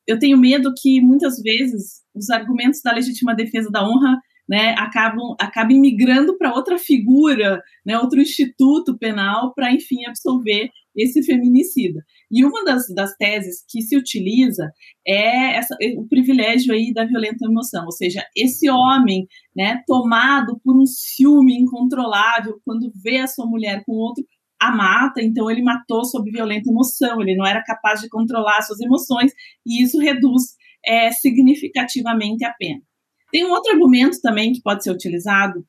[0.10, 4.18] eu tenho medo que muitas vezes os argumentos da legítima defesa da honra
[4.50, 11.24] né, acabam, acabem migrando para outra figura, né, outro instituto penal para, enfim, absolver esse
[11.24, 12.02] feminicida.
[12.32, 14.72] E uma das, das teses que se utiliza
[15.08, 20.76] é essa, o privilégio aí da violenta emoção, ou seja, esse homem, né, tomado por
[20.76, 24.26] um ciúme incontrolável quando vê a sua mulher com outro,
[24.60, 28.80] a mata, então ele matou sob violenta emoção, ele não era capaz de controlar suas
[28.80, 29.32] emoções
[29.66, 32.82] e isso reduz é, significativamente a pena.
[33.32, 35.66] Tem um outro argumento também que pode ser utilizado,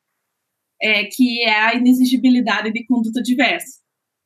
[0.81, 3.79] é, que é a inexigibilidade de conduta diversa.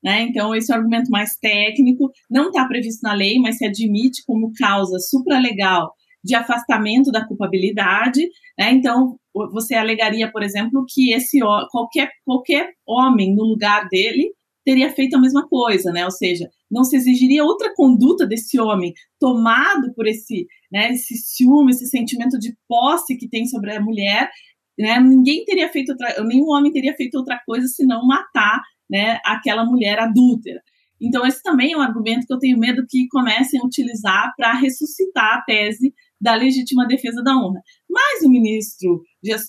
[0.04, 0.22] Né?
[0.22, 4.54] Então, esse é argumento mais técnico, não está previsto na lei, mas se admite como
[4.54, 5.92] causa supralegal
[6.24, 8.22] de afastamento da culpabilidade.
[8.58, 8.72] Né?
[8.72, 9.18] Então,
[9.52, 11.40] você alegaria, por exemplo, que esse
[11.72, 14.32] qualquer, qualquer homem no lugar dele
[14.66, 16.04] teria feito a mesma coisa, né?
[16.04, 21.72] Ou seja, não se exigiria outra conduta desse homem tomado por esse, né, esse ciúme,
[21.72, 24.30] esse sentimento de posse que tem sobre a mulher,
[24.78, 25.00] né?
[25.00, 30.00] Ninguém teria feito outra, nenhum homem teria feito outra coisa senão matar né, aquela mulher
[30.00, 30.62] adúltera.
[31.00, 34.54] Então, esse também é um argumento que eu tenho medo que comecem a utilizar para
[34.54, 35.94] ressuscitar a tese
[36.26, 37.62] da legítima defesa da honra.
[37.88, 39.44] Mas o ministro Dias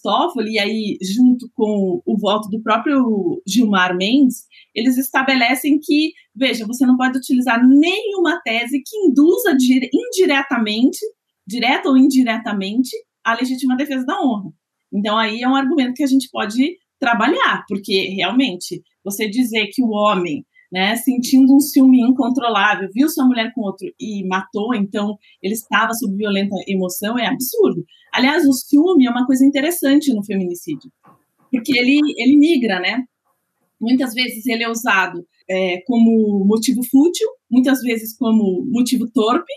[0.46, 6.84] e aí, junto com o voto do próprio Gilmar Mendes, eles estabelecem que, veja, você
[6.84, 9.56] não pode utilizar nenhuma tese que induza
[9.92, 10.98] indiretamente,
[11.46, 12.90] direta ou indiretamente,
[13.24, 14.52] a legítima defesa da honra.
[14.92, 19.82] Então, aí é um argumento que a gente pode trabalhar, porque realmente você dizer que
[19.82, 25.16] o homem, né, sentindo um ciúme incontrolável, viu sua mulher com outro e matou, então
[25.42, 27.84] ele estava sob violenta emoção, é absurdo.
[28.12, 30.90] Aliás, o ciúme é uma coisa interessante no feminicídio,
[31.50, 33.04] porque ele, ele migra, né?
[33.80, 39.52] Muitas vezes ele é usado é, como motivo fútil, muitas vezes como motivo torpe,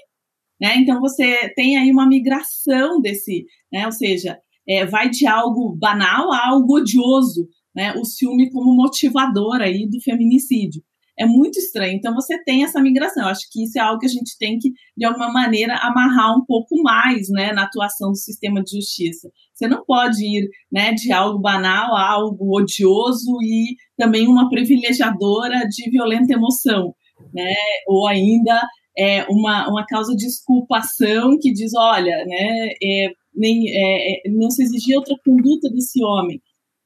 [0.59, 0.75] né?
[0.77, 3.85] Então você tem aí uma migração desse, né?
[3.85, 9.61] Ou seja, é, vai de algo banal a algo odioso, né, o ciúme como motivador
[9.61, 10.83] aí do feminicídio.
[11.19, 11.93] É muito estranho.
[11.93, 13.23] Então, você tem essa migração.
[13.23, 16.37] Eu acho que isso é algo que a gente tem que, de alguma maneira, amarrar
[16.37, 19.29] um pouco mais né, na atuação do sistema de justiça.
[19.53, 25.67] Você não pode ir né, de algo banal a algo odioso e também uma privilegiadora
[25.67, 26.93] de violenta emoção.
[27.33, 27.53] Né?
[27.85, 28.61] Ou ainda
[28.97, 34.49] é, uma, uma causa de exculpação que diz, olha, né, é, nem, é, é não
[34.49, 36.41] se exigia outra conduta desse homem.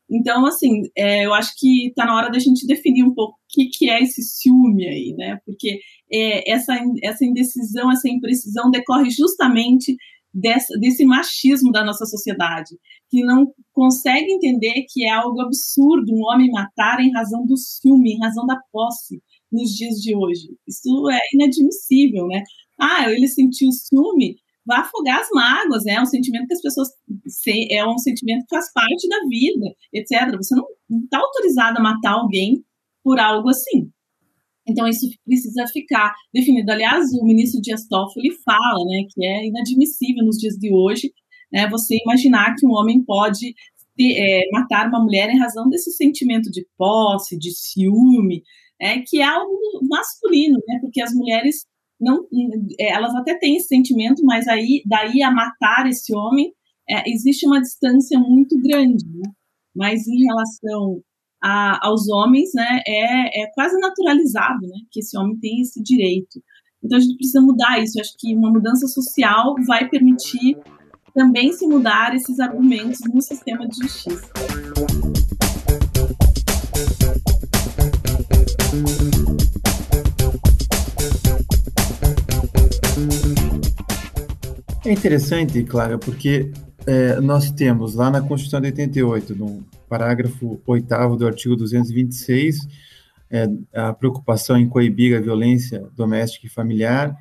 [0.10, 3.68] Então, assim, é, eu acho que está na hora da gente definir um pouco que,
[3.68, 5.40] que é esse ciúme aí, né?
[5.46, 5.80] Porque
[6.12, 9.96] é, essa, essa indecisão, essa imprecisão decorre justamente
[10.34, 12.76] dessa, desse machismo da nossa sociedade,
[13.10, 18.14] que não consegue entender que é algo absurdo um homem matar em razão do ciúme,
[18.14, 20.48] em razão da posse nos dias de hoje.
[20.68, 22.42] Isso é inadmissível, né?
[22.80, 25.94] Ah, ele sentiu ciúme, vai afogar as mágoas, né?
[25.94, 26.90] É um sentimento que as pessoas
[27.70, 30.36] é um sentimento que faz parte da vida, etc.
[30.38, 30.66] Você não
[31.04, 32.64] está autorizado a matar alguém
[33.04, 33.92] por algo assim.
[34.68, 36.72] Então isso precisa ficar definido.
[36.72, 41.12] Aliás, o ministro Dias Toffoli fala, né, que é inadmissível nos dias de hoje,
[41.52, 43.54] né, você imaginar que um homem pode
[44.00, 48.42] é, matar uma mulher em razão desse sentimento de posse, de ciúme,
[48.80, 51.66] é, que é algo masculino, né, porque as mulheres
[52.00, 52.26] não,
[52.80, 56.54] é, elas até têm esse sentimento, mas aí daí a matar esse homem
[56.90, 59.06] é, existe uma distância muito grande.
[59.06, 59.32] Né?
[59.76, 61.02] Mas em relação
[61.44, 66.42] a, aos homens, né, é, é quase naturalizado, né, que esse homem tem esse direito.
[66.82, 67.98] Então a gente precisa mudar isso.
[67.98, 70.58] Eu acho que uma mudança social vai permitir
[71.14, 74.32] também se mudar esses argumentos no sistema de justiça.
[84.86, 86.52] É interessante, Clara, porque
[86.86, 92.68] é, nós temos lá na Constituição de 88, no parágrafo 8 do artigo 226,
[93.30, 97.16] é, a preocupação em coibir a violência doméstica e familiar.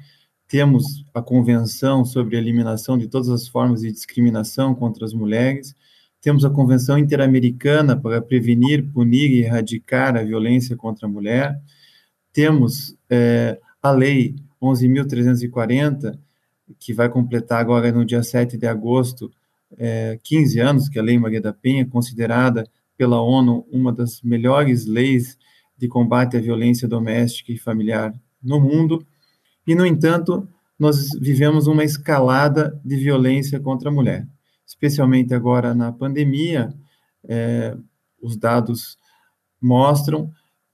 [0.49, 5.75] Temos a Convenção sobre a Eliminação de Todas as Formas de Discriminação contra as Mulheres.
[6.19, 11.61] Temos a Convenção Interamericana para prevenir, punir e erradicar a violência contra a mulher.
[12.33, 16.19] Temos é, a Lei 11.340,
[16.79, 19.31] que vai completar agora no dia 7 de agosto
[19.79, 24.23] é, 15 anos, que é a Lei Maria da Penha, considerada pela ONU uma das
[24.23, 25.39] melhores leis
[25.77, 29.05] de combate à violência doméstica e familiar no mundo,
[29.67, 34.27] e, no entanto, nós vivemos uma escalada de violência contra a mulher,
[34.67, 36.73] especialmente agora na pandemia,
[37.29, 37.77] é,
[38.21, 38.99] os dados
[39.61, 40.31] mostram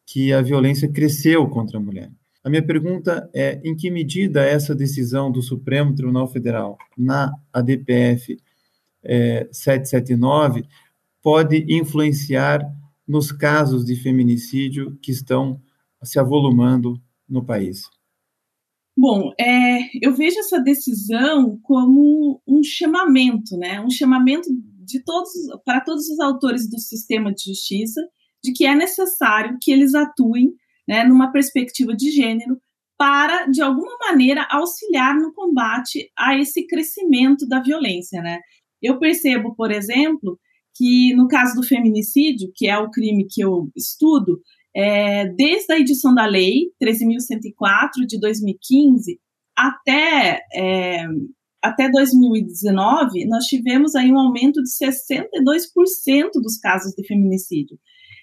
[0.07, 2.11] que a violência cresceu contra a mulher.
[2.43, 8.39] A minha pergunta é: em que medida essa decisão do Supremo Tribunal Federal na ADPF
[9.09, 10.65] é, 779
[11.23, 12.61] pode influenciar
[13.07, 15.61] nos casos de feminicídio que estão
[16.03, 17.89] se avolumando no país?
[18.97, 23.81] Bom, é, eu vejo essa decisão como um chamamento, né?
[23.81, 24.49] Um chamamento
[24.85, 25.31] de todos
[25.65, 28.01] para todos os autores do sistema de justiça
[28.43, 30.53] de que é necessário que eles atuem
[30.87, 32.59] né, numa perspectiva de gênero,
[32.97, 38.21] para, de alguma maneira, auxiliar no combate a esse crescimento da violência.
[38.21, 38.41] Né?
[38.83, 40.39] Eu percebo, por exemplo,
[40.75, 44.41] que no caso do feminicídio, que é o crime que eu estudo,
[44.75, 49.19] é, desde a edição da lei 13.104 de 2015
[49.57, 51.05] até, é,
[51.61, 57.77] até 2019, nós tivemos aí um aumento de 62% dos casos de feminicídio.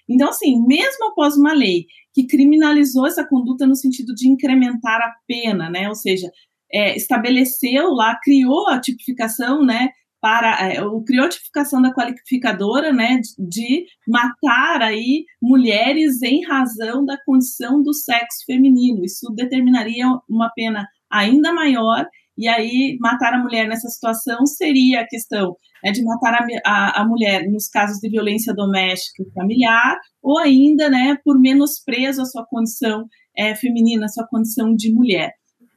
[0.08, 5.12] Então, assim, mesmo após uma lei que criminalizou essa conduta no sentido de incrementar a
[5.26, 5.88] pena, né?
[5.88, 6.30] Ou seja,
[6.72, 9.90] é, estabeleceu lá, criou a tipificação, né?
[10.20, 10.76] Para, é,
[11.06, 13.20] criou a tipificação da qualificadora, né?
[13.20, 19.04] De, de matar aí mulheres em razão da condição do sexo feminino.
[19.04, 22.06] Isso determinaria uma pena ainda maior
[22.38, 27.00] e aí, matar a mulher nessa situação seria a questão né, de matar a, a,
[27.00, 32.26] a, mulher nos casos de violência doméstica e familiar, ou ainda né, por menosprezo à
[32.26, 35.32] sua condição é, feminina, à sua condição de mulher.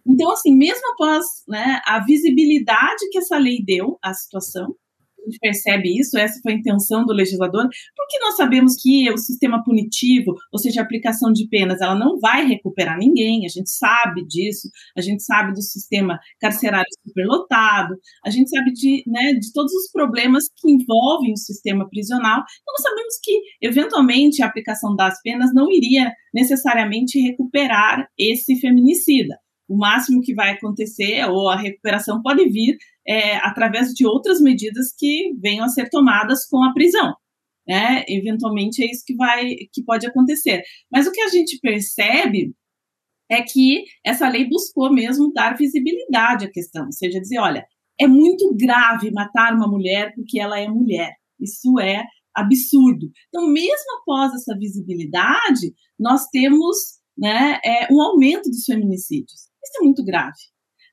[0.08, 4.76] Então, assim, mesmo após né, a visibilidade que essa lei deu à situação,
[5.22, 9.18] a gente percebe isso, essa foi a intenção do legislador, porque nós sabemos que o
[9.18, 13.70] sistema punitivo, ou seja, a aplicação de penas, ela não vai recuperar ninguém, a gente
[13.70, 17.96] sabe disso, a gente sabe do sistema carcerário superlotado,
[18.26, 22.74] a gente sabe de, né, de todos os problemas que envolvem o sistema prisional, então
[22.74, 29.38] nós sabemos que, eventualmente, a aplicação das penas não iria necessariamente recuperar esse feminicida
[29.70, 34.94] o máximo que vai acontecer, ou a recuperação pode vir é, através de outras medidas
[34.98, 37.14] que venham a ser tomadas com a prisão.
[37.68, 40.64] né, eventualmente é isso que vai, que pode acontecer.
[40.92, 42.52] Mas o que a gente percebe
[43.30, 47.64] é que essa lei buscou mesmo dar visibilidade à questão, ou seja, dizer, olha,
[48.00, 51.14] é muito grave matar uma mulher porque ela é mulher.
[51.40, 52.04] Isso é
[52.36, 53.12] absurdo.
[53.28, 56.76] Então, mesmo após essa visibilidade, nós temos
[57.18, 59.49] né, é, um aumento dos feminicídios.
[59.64, 60.38] Isso é muito grave.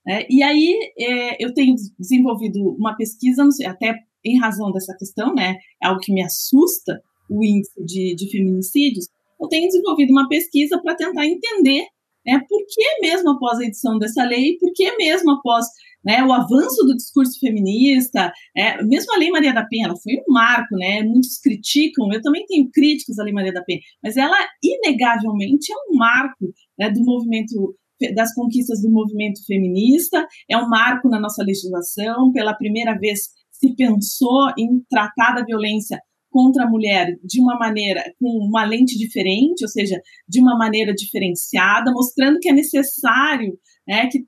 [0.06, 0.24] Né?
[0.30, 3.94] E aí, é, eu tenho desenvolvido uma pesquisa, até
[4.24, 7.00] em razão dessa questão, né, é algo que me assusta,
[7.30, 9.06] o índice de, de feminicídios,
[9.40, 11.84] eu tenho desenvolvido uma pesquisa para tentar entender
[12.24, 15.66] né, por que mesmo após a edição dessa lei, por que mesmo após
[16.04, 20.14] né, o avanço do discurso feminista, é, mesmo a Lei Maria da Penha, ela foi
[20.14, 24.16] um marco, né, muitos criticam, eu também tenho críticas à Lei Maria da Penha, mas
[24.16, 27.76] ela inegavelmente é um marco né, do movimento
[28.14, 33.20] das conquistas do movimento feminista, é um marco na nossa legislação, pela primeira vez
[33.50, 35.98] se pensou em tratar da violência
[36.30, 40.92] contra a mulher de uma maneira, com uma lente diferente, ou seja, de uma maneira
[40.92, 44.26] diferenciada, mostrando que é necessário né, que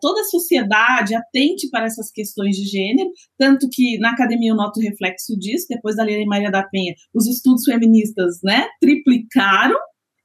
[0.00, 4.80] toda a sociedade atente para essas questões de gênero, tanto que na academia eu noto
[4.80, 9.76] reflexo disso, depois da Lei Maria da Penha, os estudos feministas né, triplicaram,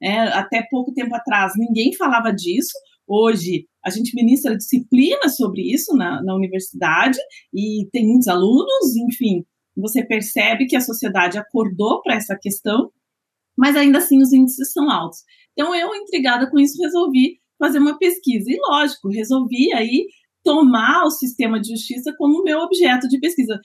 [0.02, 2.74] é, até pouco tempo atrás ninguém falava disso,
[3.08, 7.20] hoje a gente ministra disciplina sobre isso na, na universidade
[7.54, 9.43] e tem muitos alunos, enfim,
[9.76, 12.91] você percebe que a sociedade acordou para essa questão,
[13.58, 15.20] mas ainda assim os índices são altos.
[15.54, 18.49] Então eu, intrigada com isso, resolvi fazer uma pesquisa.
[18.49, 20.08] E, lógico, resolvi aí
[20.43, 23.60] tomar o sistema de justiça como meu objeto de pesquisa.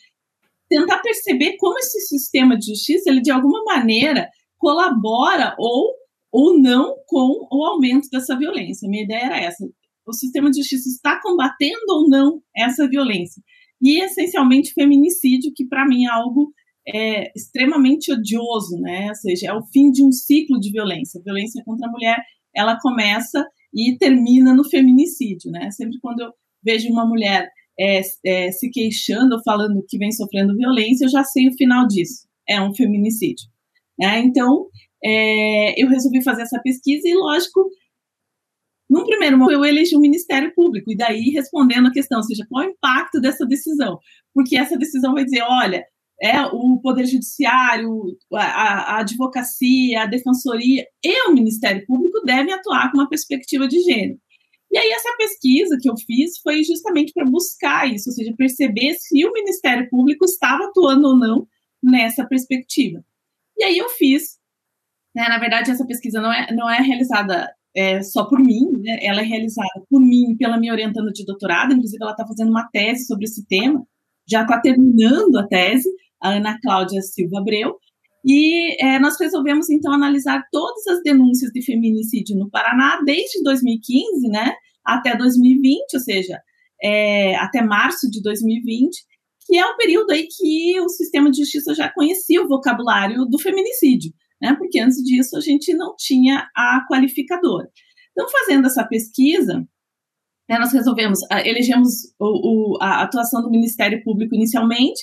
[0.69, 4.29] Tentar perceber como esse sistema de justiça, ele de alguma maneira
[4.59, 5.95] colabora ou,
[6.37, 8.87] ou não com o aumento dessa violência.
[8.87, 9.67] Minha ideia era essa.
[10.07, 13.43] O sistema de justiça está combatendo ou não essa violência?
[13.81, 16.53] E, essencialmente, feminicídio, que para mim é algo
[16.87, 19.09] é, extremamente odioso, né?
[19.09, 21.19] Ou seja, é o fim de um ciclo de violência.
[21.19, 22.23] A violência contra a mulher,
[22.55, 23.43] ela começa
[23.75, 25.71] e termina no feminicídio, né?
[25.71, 26.33] Sempre quando eu
[26.63, 27.49] vejo uma mulher
[27.81, 31.87] é, é, se queixando ou falando que vem sofrendo violência, eu já sei o final
[31.87, 32.27] disso.
[32.47, 33.47] É um feminicídio.
[33.99, 34.21] Né?
[34.21, 34.67] Então,
[35.07, 37.71] é, eu resolvi fazer essa pesquisa e, lógico,
[38.91, 42.45] num primeiro momento eu elegi o Ministério Público, e daí respondendo a questão, ou seja,
[42.49, 43.99] qual é o impacto dessa decisão?
[44.35, 45.85] Porque essa decisão vai dizer, olha,
[46.21, 52.91] é, o Poder Judiciário, a, a, advocacia, a defensoria e o Ministério Público devem atuar
[52.91, 54.19] com uma perspectiva de gênero.
[54.73, 58.95] E aí, essa pesquisa que eu fiz foi justamente para buscar isso, ou seja, perceber
[58.95, 61.47] se o Ministério Público estava atuando ou não
[61.83, 63.05] nessa perspectiva.
[63.57, 64.36] E aí eu fiz,
[65.17, 68.99] né, na verdade, essa pesquisa não é, não é realizada é, só por mim, né,
[69.01, 72.51] ela é realizada por mim e pela minha orientanda de doutorado, inclusive ela está fazendo
[72.51, 73.83] uma tese sobre esse tema,
[74.29, 75.89] já está terminando a tese,
[76.23, 77.77] a Ana Cláudia Silva Abreu,
[78.27, 84.29] e é, nós resolvemos, então, analisar todas as denúncias de feminicídio no Paraná desde 2015
[84.29, 84.53] né,
[84.85, 86.39] até 2020, ou seja,
[86.83, 88.95] é, até março de 2020,
[89.47, 93.39] que é o período aí que o sistema de justiça já conhecia o vocabulário do
[93.39, 97.69] feminicídio, né, porque antes disso a gente não tinha a qualificadora.
[98.13, 99.67] Então, fazendo essa pesquisa,
[100.49, 105.01] né, nós resolvemos, elegemos o, o, a atuação do Ministério Público inicialmente,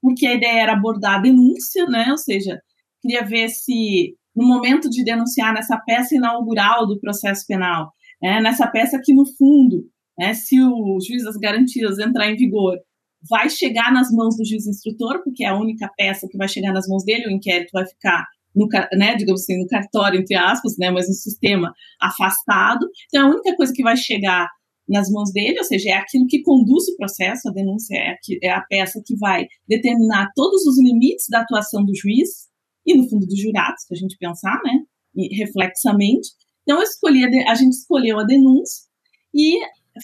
[0.00, 2.06] porque a ideia era abordar a denúncia, né?
[2.10, 2.60] Ou seja,
[3.00, 8.66] queria ver se no momento de denunciar nessa peça inaugural do processo penal, né, nessa
[8.66, 9.84] peça que no fundo,
[10.18, 12.76] né, se o juiz das garantias entrar em vigor,
[13.28, 16.72] vai chegar nas mãos do juiz instrutor, porque é a única peça que vai chegar
[16.72, 20.76] nas mãos dele, o inquérito vai ficar no, né, digamos assim, no cartório, entre aspas,
[20.78, 22.86] né, mas no sistema afastado.
[23.08, 24.48] Então, a única coisa que vai chegar
[24.88, 28.50] nas mãos dele, ou seja, é aquilo que conduz o processo, a denúncia é, é
[28.50, 32.48] a peça que vai determinar todos os limites da atuação do juiz
[32.86, 34.82] e, no fundo, dos jurados, se a gente pensar, né,
[35.32, 36.28] reflexamente.
[36.62, 38.84] Então, escolhi a, a gente escolheu a denúncia
[39.34, 39.58] e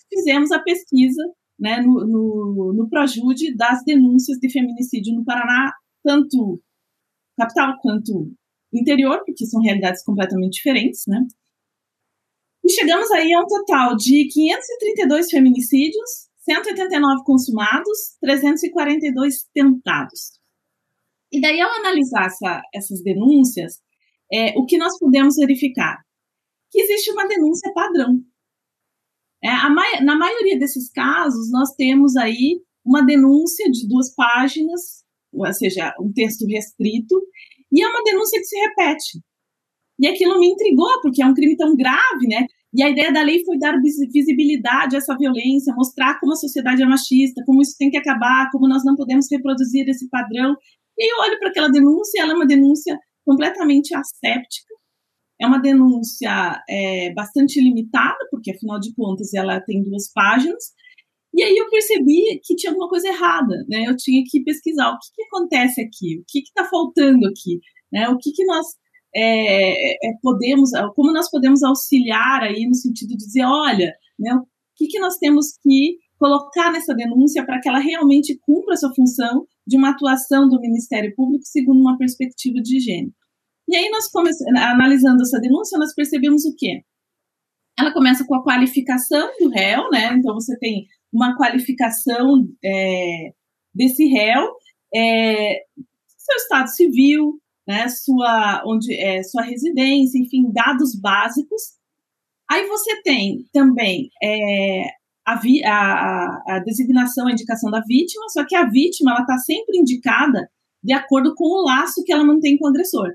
[0.09, 1.23] fizemos a pesquisa
[1.59, 5.73] né, no, no, no Projude das denúncias de feminicídio no Paraná,
[6.03, 6.61] tanto
[7.37, 8.33] capital quanto
[8.73, 11.21] interior, porque são realidades completamente diferentes, né?
[12.65, 20.41] E chegamos aí a um total de 532 feminicídios, 189 consumados, 342 tentados.
[21.33, 23.81] E daí, ao analisar essa, essas denúncias,
[24.33, 25.99] é, o que nós podemos verificar?
[26.71, 28.21] Que existe uma denúncia padrão.
[29.43, 29.71] É, a,
[30.03, 36.13] na maioria desses casos, nós temos aí uma denúncia de duas páginas, ou seja, um
[36.13, 37.21] texto restrito,
[37.73, 39.21] e é uma denúncia que se repete.
[39.99, 42.47] E aquilo me intrigou, porque é um crime tão grave, né?
[42.73, 46.83] E a ideia da lei foi dar visibilidade a essa violência, mostrar como a sociedade
[46.83, 50.57] é machista, como isso tem que acabar, como nós não podemos reproduzir esse padrão.
[50.97, 54.75] E eu olho para aquela denúncia, ela é uma denúncia completamente asséptica,
[55.41, 60.73] é uma denúncia é, bastante limitada, porque afinal de contas ela tem duas páginas,
[61.41, 63.85] e aí eu percebi que tinha alguma coisa errada, né?
[63.87, 67.59] Eu tinha que pesquisar o que, que acontece aqui, o que está faltando aqui,
[67.91, 68.11] né?
[68.11, 68.67] O que, que nós
[69.17, 74.47] é, é, podemos, como nós podemos auxiliar aí no sentido de dizer, olha, né, o
[74.77, 78.95] que, que nós temos que colocar nessa denúncia para que ela realmente cumpra a sua
[78.95, 83.15] função de uma atuação do Ministério Público segundo uma perspectiva de gênero.
[83.67, 84.05] E aí nós
[84.59, 86.83] analisando essa denúncia, nós percebemos o quê?
[87.79, 90.13] Ela começa com a qualificação do réu, né?
[90.19, 93.33] Então você tem uma qualificação é,
[93.75, 94.53] desse réu,
[94.95, 95.65] é,
[96.07, 101.63] seu estado civil, né, sua, onde, é, sua residência, enfim, dados básicos.
[102.51, 104.85] Aí você tem também é,
[105.25, 109.39] a, vi, a, a, designação, a indicação da vítima, só que a vítima ela está
[109.39, 110.51] sempre indicada
[110.83, 113.13] de acordo com o laço que ela mantém com o agressor.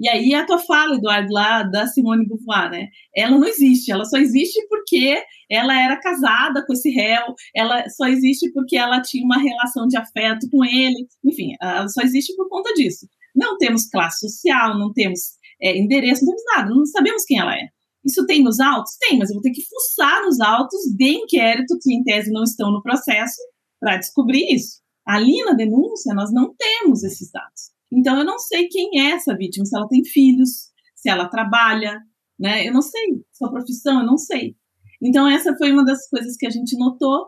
[0.00, 2.88] E aí a tua fala, Eduardo, lá da Simone Beauvoir, né?
[3.14, 8.06] Ela não existe, ela só existe porque ela era casada com esse réu, ela só
[8.06, 12.48] existe porque ela tinha uma relação de afeto com ele, enfim, ela só existe por
[12.48, 13.06] conta disso.
[13.36, 15.20] Não temos classe social, não temos
[15.60, 17.68] é, endereço, não temos nada, não sabemos quem ela é.
[18.02, 18.96] Isso tem nos autos?
[18.98, 22.44] Tem, mas eu vou ter que fuçar nos autos de inquérito que, em tese, não
[22.44, 23.36] estão no processo
[23.78, 24.80] para descobrir isso.
[25.06, 27.70] Ali na denúncia, nós não temos esses dados.
[27.92, 31.98] Então, eu não sei quem é essa vítima, se ela tem filhos, se ela trabalha,
[32.38, 32.66] né?
[32.66, 33.24] Eu não sei.
[33.32, 34.54] Sua profissão, eu não sei.
[35.02, 37.26] Então, essa foi uma das coisas que a gente notou.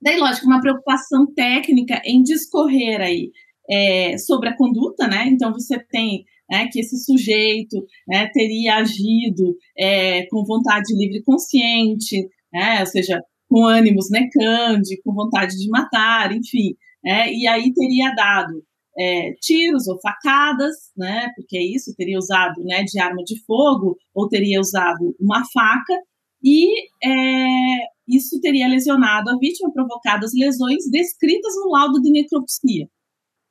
[0.00, 3.30] Daí, lógico, uma preocupação técnica em discorrer aí
[3.68, 5.26] é, sobre a conduta, né?
[5.28, 11.22] Então, você tem né, que esse sujeito né, teria agido é, com vontade livre e
[11.22, 17.72] consciente, né, ou seja, com ânimos necande, com vontade de matar, enfim, né, e aí
[17.74, 18.62] teria dado
[18.98, 24.28] é, tiros ou facadas, né, porque isso teria usado né, de arma de fogo ou
[24.28, 25.94] teria usado uma faca,
[26.42, 32.88] e é, isso teria lesionado a vítima, provocado as lesões descritas no laudo de necropsia.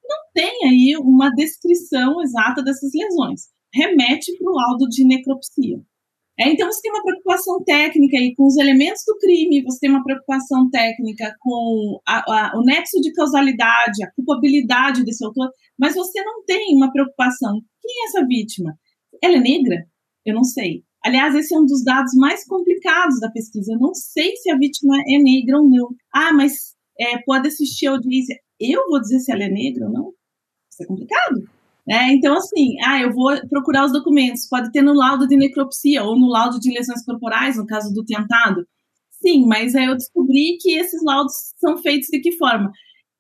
[0.07, 5.81] Não tem aí uma descrição exata dessas lesões, remete para o laudo de necropsia.
[6.37, 9.89] É, então, você tem uma preocupação técnica aí com os elementos do crime, você tem
[9.89, 15.95] uma preocupação técnica com a, a, o nexo de causalidade, a culpabilidade desse autor, mas
[15.95, 17.61] você não tem uma preocupação.
[17.81, 18.77] Quem é essa vítima?
[19.23, 19.85] Ela é negra?
[20.25, 20.83] Eu não sei.
[21.05, 23.73] Aliás, esse é um dos dados mais complicados da pesquisa.
[23.73, 25.87] Eu não sei se a vítima é negra ou não.
[26.11, 28.35] Ah, mas é, pode assistir a audiência.
[28.59, 30.13] Eu vou dizer se ela é negra ou não?
[30.71, 31.54] Isso é complicado.
[31.87, 36.03] É, então, assim, ah, eu vou procurar os documentos, pode ter no laudo de necropsia
[36.03, 38.65] ou no laudo de lesões corporais, no caso do tentado.
[39.21, 42.71] Sim, mas aí eu descobri que esses laudos são feitos de que forma?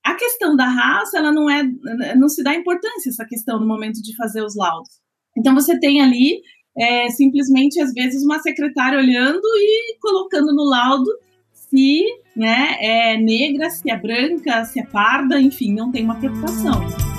[0.03, 1.63] A questão da raça, ela não é,
[2.15, 4.89] não se dá importância essa questão no momento de fazer os laudos.
[5.37, 6.41] Então você tem ali
[6.77, 11.09] é, simplesmente às vezes uma secretária olhando e colocando no laudo
[11.53, 12.03] se
[12.35, 17.14] né, é negra, se é branca, se é parda, enfim, não tem uma preocupação.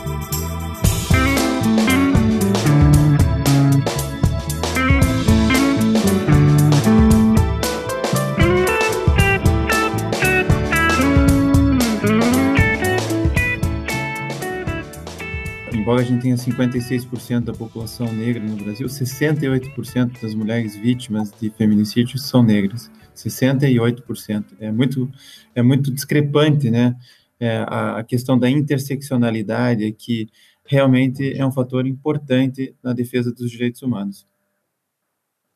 [15.86, 21.48] Embora a gente tenha 56% da população negra no Brasil, 68% das mulheres vítimas de
[21.50, 22.90] feminicídio são negras.
[23.14, 24.56] 68%.
[24.58, 25.08] É muito,
[25.54, 26.96] é muito discrepante, né?
[27.38, 30.26] É, a, a questão da interseccionalidade, que
[30.64, 34.26] realmente é um fator importante na defesa dos direitos humanos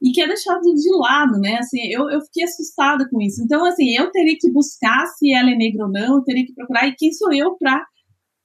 [0.00, 1.56] e que é deixado de lado, né?
[1.56, 3.42] Assim, eu, eu fiquei assustada com isso.
[3.42, 6.54] Então, assim, eu teria que buscar se ela é negra ou não, eu teria que
[6.54, 7.84] procurar, e quem sou eu para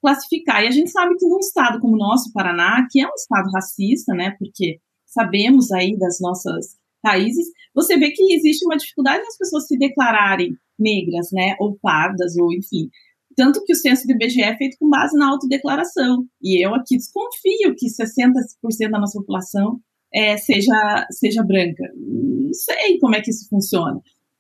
[0.06, 0.64] classificar.
[0.64, 3.50] E a gente sabe que num estado como o nosso, Paraná, que é um estado
[3.50, 9.38] racista, né, porque sabemos aí das nossas raízes, você vê que existe uma dificuldade nas
[9.38, 12.88] pessoas se declararem negras, né, ou pardas, ou enfim.
[13.36, 16.26] Tanto que o censo do IBGE é feito com base na autodeclaração.
[16.42, 19.80] E eu aqui desconfio que 60% da nossa população
[20.14, 21.84] é, seja, seja branca.
[21.96, 24.00] Não sei como é que isso funciona.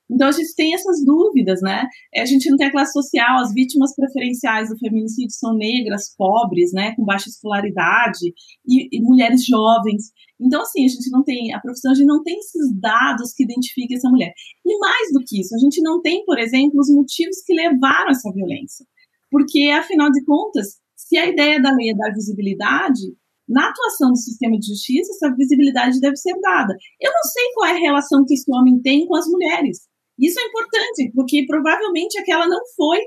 [0.09, 1.87] Então a gente tem essas dúvidas, né?
[2.13, 6.13] É, a gente não tem a classe social, as vítimas preferenciais do feminicídio são negras,
[6.15, 8.33] pobres, né, com baixa escolaridade
[8.67, 10.11] e, e, mulheres jovens.
[10.39, 13.43] Então assim a gente não tem a profissão, a gente não tem esses dados que
[13.43, 14.31] identifiquem essa mulher.
[14.65, 18.11] E mais do que isso, a gente não tem, por exemplo, os motivos que levaram
[18.11, 18.85] essa violência,
[19.31, 23.01] porque afinal de contas, se a ideia da lei é dar visibilidade,
[23.47, 26.75] na atuação do sistema de justiça, essa visibilidade deve ser dada.
[26.99, 29.87] Eu não sei qual é a relação que esse homem tem com as mulheres.
[30.19, 32.99] Isso é importante, porque provavelmente aquela não foi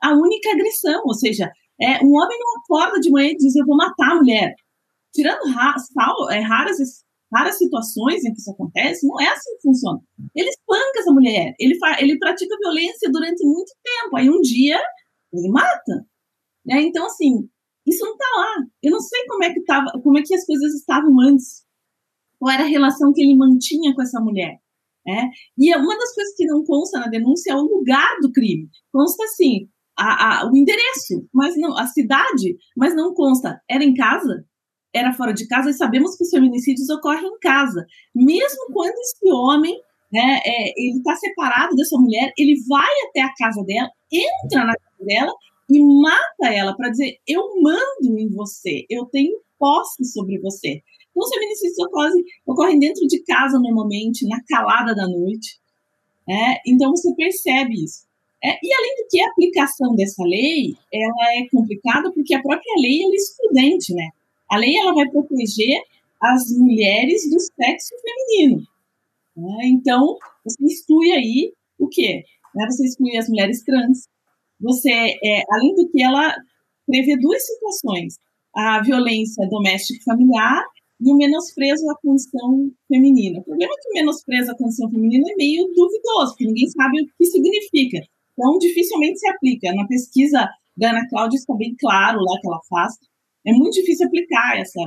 [0.00, 1.50] a única agressão, ou seja,
[1.80, 4.54] É, um homem não acorda de manhã e diz, eu vou matar a mulher.
[5.12, 6.78] Tirando ra sal, é, raras,
[7.32, 9.98] raras situações em que isso acontece, não é assim que funciona.
[10.34, 14.78] Ele espanca essa mulher, ele, ele pratica violência durante muito tempo, aí um dia
[15.32, 16.06] ele mata.
[16.64, 16.82] Né?
[16.82, 17.48] Então, assim,
[17.84, 18.54] isso não está lá.
[18.80, 21.64] Eu não sei como é que tava, como é que as coisas estavam antes.
[22.38, 24.61] Qual era a relação que ele mantinha com essa mulher.
[25.06, 25.30] Né?
[25.58, 28.68] E uma das coisas que não consta na denúncia é o lugar do crime.
[28.92, 33.60] Consta assim, a, a, o endereço, mas não a cidade, mas não consta.
[33.68, 34.44] Era em casa?
[34.94, 35.70] Era fora de casa?
[35.70, 37.84] E sabemos que os feminicídios ocorrem em casa.
[38.14, 39.76] Mesmo quando esse homem
[40.12, 44.74] né, é, ele está separado dessa mulher, ele vai até a casa dela, entra na
[44.74, 45.32] casa dela
[45.70, 50.82] e mata ela para dizer: eu mando em você, eu tenho posse sobre você.
[51.12, 55.60] Então, os feminicídios ocorrem, ocorrem dentro de casa normalmente, na calada da noite.
[56.26, 56.56] Né?
[56.66, 58.04] Então, você percebe isso.
[58.44, 62.74] É, e além do que a aplicação dessa lei, ela é complicada porque a própria
[62.80, 64.08] lei é excludente, né?
[64.50, 65.80] A lei ela vai proteger
[66.20, 68.66] as mulheres do sexo feminino.
[69.36, 69.66] Né?
[69.66, 72.24] Então, você exclui aí o quê?
[72.54, 72.66] Né?
[72.66, 74.08] Você exclui as mulheres trans.
[74.60, 76.34] Você, é, além do que ela
[76.84, 78.18] prevê duas situações:
[78.54, 80.64] a violência doméstica e familiar
[81.02, 83.40] e o menosprezo à condição feminina.
[83.40, 87.02] O problema é que o menosprezo à condição feminina é meio duvidoso, porque ninguém sabe
[87.02, 87.98] o que significa.
[88.32, 89.74] Então, dificilmente se aplica.
[89.74, 92.94] Na pesquisa da Ana Cláudia está bem claro lá que ela faz.
[93.44, 94.80] É muito difícil aplicar essa,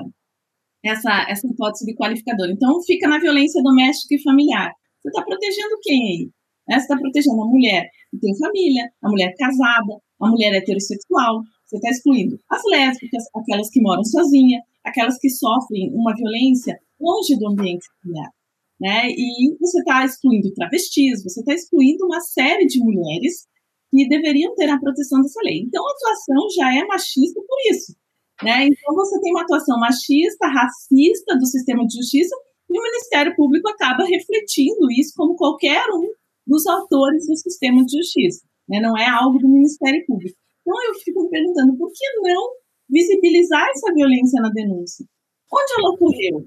[0.85, 2.49] essa, essa hipótese de qualificador.
[2.49, 4.71] Então, fica na violência doméstica e familiar.
[5.01, 6.29] Você está protegendo quem aí?
[6.69, 6.77] Né?
[6.77, 11.41] Você está protegendo a mulher que tem família, a mulher casada, a mulher heterossexual.
[11.65, 17.37] Você está excluindo as lésbicas, aquelas que moram sozinhas, aquelas que sofrem uma violência longe
[17.37, 18.31] do ambiente familiar
[18.79, 19.07] né?
[19.09, 23.47] E você está excluindo travestis, você está excluindo uma série de mulheres
[23.89, 25.61] que deveriam ter a proteção dessa lei.
[25.61, 27.95] Então, a atuação já é machista por isso.
[28.43, 28.67] Né?
[28.67, 32.35] Então, você tem uma atuação machista, racista do sistema de justiça,
[32.69, 36.09] e o Ministério Público acaba refletindo isso como qualquer um
[36.45, 38.45] dos autores do sistema de justiça.
[38.67, 38.81] Né?
[38.81, 40.37] Não é algo do Ministério Público.
[40.61, 42.49] Então, eu fico me perguntando por que não
[42.89, 45.05] visibilizar essa violência na denúncia?
[45.51, 46.45] Onde ela ocorreu?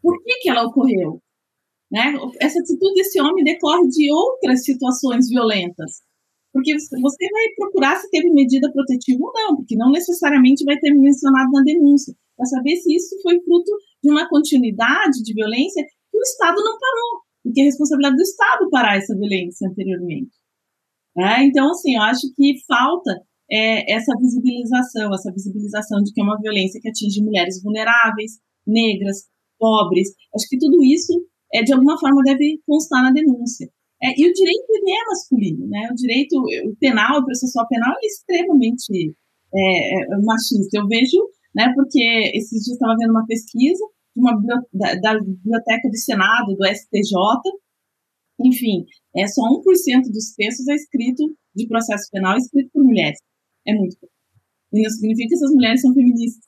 [0.00, 1.20] Por que, que ela ocorreu?
[1.90, 2.14] Né?
[2.40, 6.02] Essa atitude desse homem decorre de outras situações violentas.
[6.52, 10.92] Porque você vai procurar se teve medida protetiva ou não, porque não necessariamente vai ter
[10.92, 13.70] mencionado na denúncia, para saber se isso foi fruto
[14.02, 18.70] de uma continuidade de violência que o Estado não parou, porque é responsabilidade do Estado
[18.70, 20.30] parar essa violência anteriormente.
[21.16, 23.20] É, então, assim, eu acho que falta
[23.52, 29.28] é, essa visibilização, essa visibilização de que é uma violência que atinge mulheres vulneráveis, negras,
[29.58, 30.08] pobres.
[30.34, 31.12] Acho que tudo isso
[31.52, 33.68] é, de alguma forma deve constar na denúncia.
[34.02, 35.88] É, e o direito é masculino, né?
[35.92, 36.32] O direito
[36.66, 39.14] o penal, o processual penal é extremamente
[39.54, 40.78] é, é, machista.
[40.78, 41.18] Eu vejo,
[41.54, 41.72] né?
[41.74, 42.02] Porque
[42.34, 43.84] esses dias estava vendo uma pesquisa
[44.16, 44.32] de uma
[44.72, 47.14] da, da biblioteca do Senado, do STJ,
[48.40, 48.84] enfim,
[49.16, 49.62] é só 1%
[50.10, 51.22] dos textos é escrito
[51.54, 53.18] de processo penal escrito por mulheres.
[53.66, 54.14] É muito pouco.
[54.72, 56.44] E não significa que essas mulheres são feministas.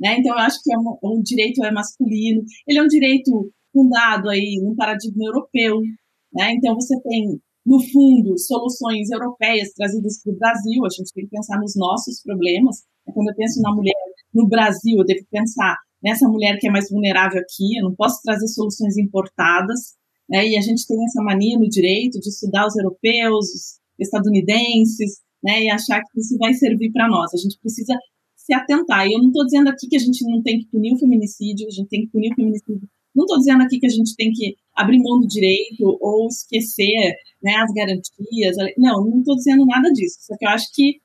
[0.00, 0.18] Né?
[0.18, 4.28] Então, eu acho que é um, o direito é masculino, ele é um direito fundado
[4.28, 5.80] aí num paradigma europeu,
[6.32, 6.52] né?
[6.52, 10.84] Então você tem no fundo soluções europeias trazidas para o Brasil.
[10.84, 12.82] A gente tem que pensar nos nossos problemas.
[13.12, 13.94] Quando eu penso na mulher
[14.32, 17.78] no Brasil, eu devo pensar nessa mulher que é mais vulnerável aqui.
[17.78, 19.94] Eu não posso trazer soluções importadas.
[20.28, 20.48] Né?
[20.48, 25.62] E a gente tem essa mania no direito de estudar os europeus, os estadunidenses, né?
[25.64, 27.32] E achar que isso vai servir para nós.
[27.34, 27.94] A gente precisa
[28.34, 29.06] se atentar.
[29.06, 31.66] E eu não estou dizendo aqui que a gente não tem que punir o feminicídio,
[31.66, 34.32] a gente tem que punir o feminicídio não estou dizendo aqui que a gente tem
[34.32, 38.56] que abrir mão do direito ou esquecer né, as garantias.
[38.76, 40.18] Não, não estou dizendo nada disso.
[40.20, 41.00] Só que eu acho que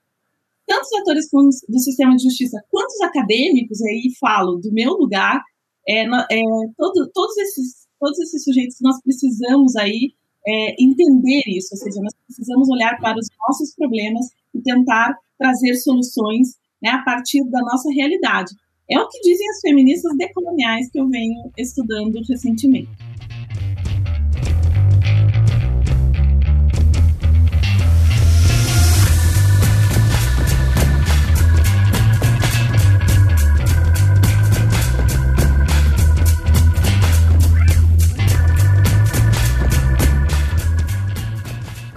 [0.65, 1.27] tantos atores
[1.67, 5.41] do sistema de justiça quanto os acadêmicos, aí falo do meu lugar,
[5.87, 6.41] é, é,
[6.77, 10.13] todo, todos, esses, todos esses sujeitos nós precisamos aí
[10.49, 15.75] é, entender isso, ou seja, nós precisamos olhar para os nossos problemas e tentar trazer
[15.75, 18.51] soluções né, a partir da nossa realidade.
[18.89, 22.89] É o que dizem as feministas decoloniais que eu venho estudando recentemente.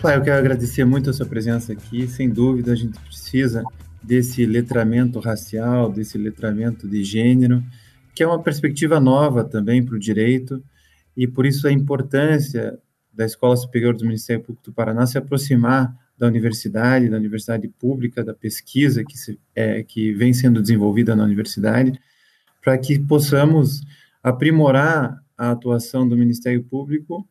[0.02, 2.08] Claro, eu quero agradecer muito a sua presença aqui.
[2.08, 3.62] Sem dúvida, a gente precisa
[4.02, 7.62] desse letramento racial, desse letramento de gênero,
[8.12, 10.60] que é uma perspectiva nova também para o direito,
[11.16, 12.76] e por isso a importância
[13.12, 18.24] da Escola Superior do Ministério Público do Paraná se aproximar da universidade, da universidade pública,
[18.24, 21.96] da pesquisa que, se, é, que vem sendo desenvolvida na universidade,
[22.60, 23.82] para que possamos
[24.20, 27.24] aprimorar a atuação do Ministério Público.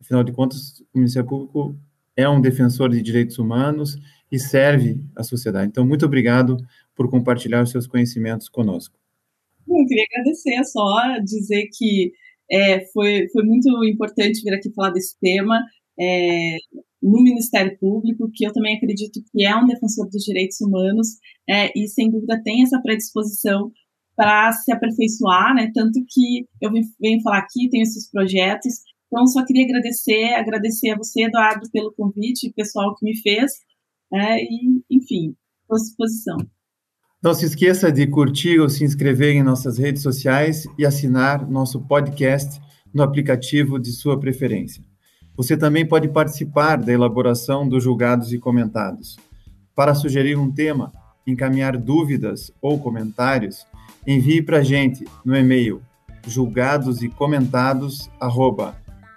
[0.00, 1.78] Afinal de contas, o Ministério Público
[2.16, 3.98] é um defensor de direitos humanos
[4.30, 5.68] e serve à sociedade.
[5.68, 6.56] Então, muito obrigado
[6.94, 8.98] por compartilhar os seus conhecimentos conosco.
[9.68, 12.12] Eu queria agradecer, só dizer que
[12.50, 15.60] é, foi, foi muito importante vir aqui falar desse tema
[15.98, 16.56] é,
[17.02, 21.08] no Ministério Público, que eu também acredito que é um defensor dos direitos humanos
[21.48, 23.70] é, e, sem dúvida, tem essa predisposição
[24.16, 25.70] para se aperfeiçoar, né?
[25.74, 28.74] Tanto que eu venho falar aqui, tenho esses projetos.
[29.06, 33.52] Então, só queria agradecer, agradecer a você, Eduardo, pelo convite, pessoal que me fez,
[34.12, 36.36] é, e, enfim, estou à disposição.
[37.22, 41.80] Não se esqueça de curtir ou se inscrever em nossas redes sociais e assinar nosso
[41.80, 42.60] podcast
[42.92, 44.82] no aplicativo de sua preferência.
[45.36, 49.16] Você também pode participar da elaboração dos julgados e comentados.
[49.74, 50.92] Para sugerir um tema,
[51.26, 53.66] encaminhar dúvidas ou comentários,
[54.06, 55.82] envie para a gente no e-mail
[56.26, 58.10] julgados e comentados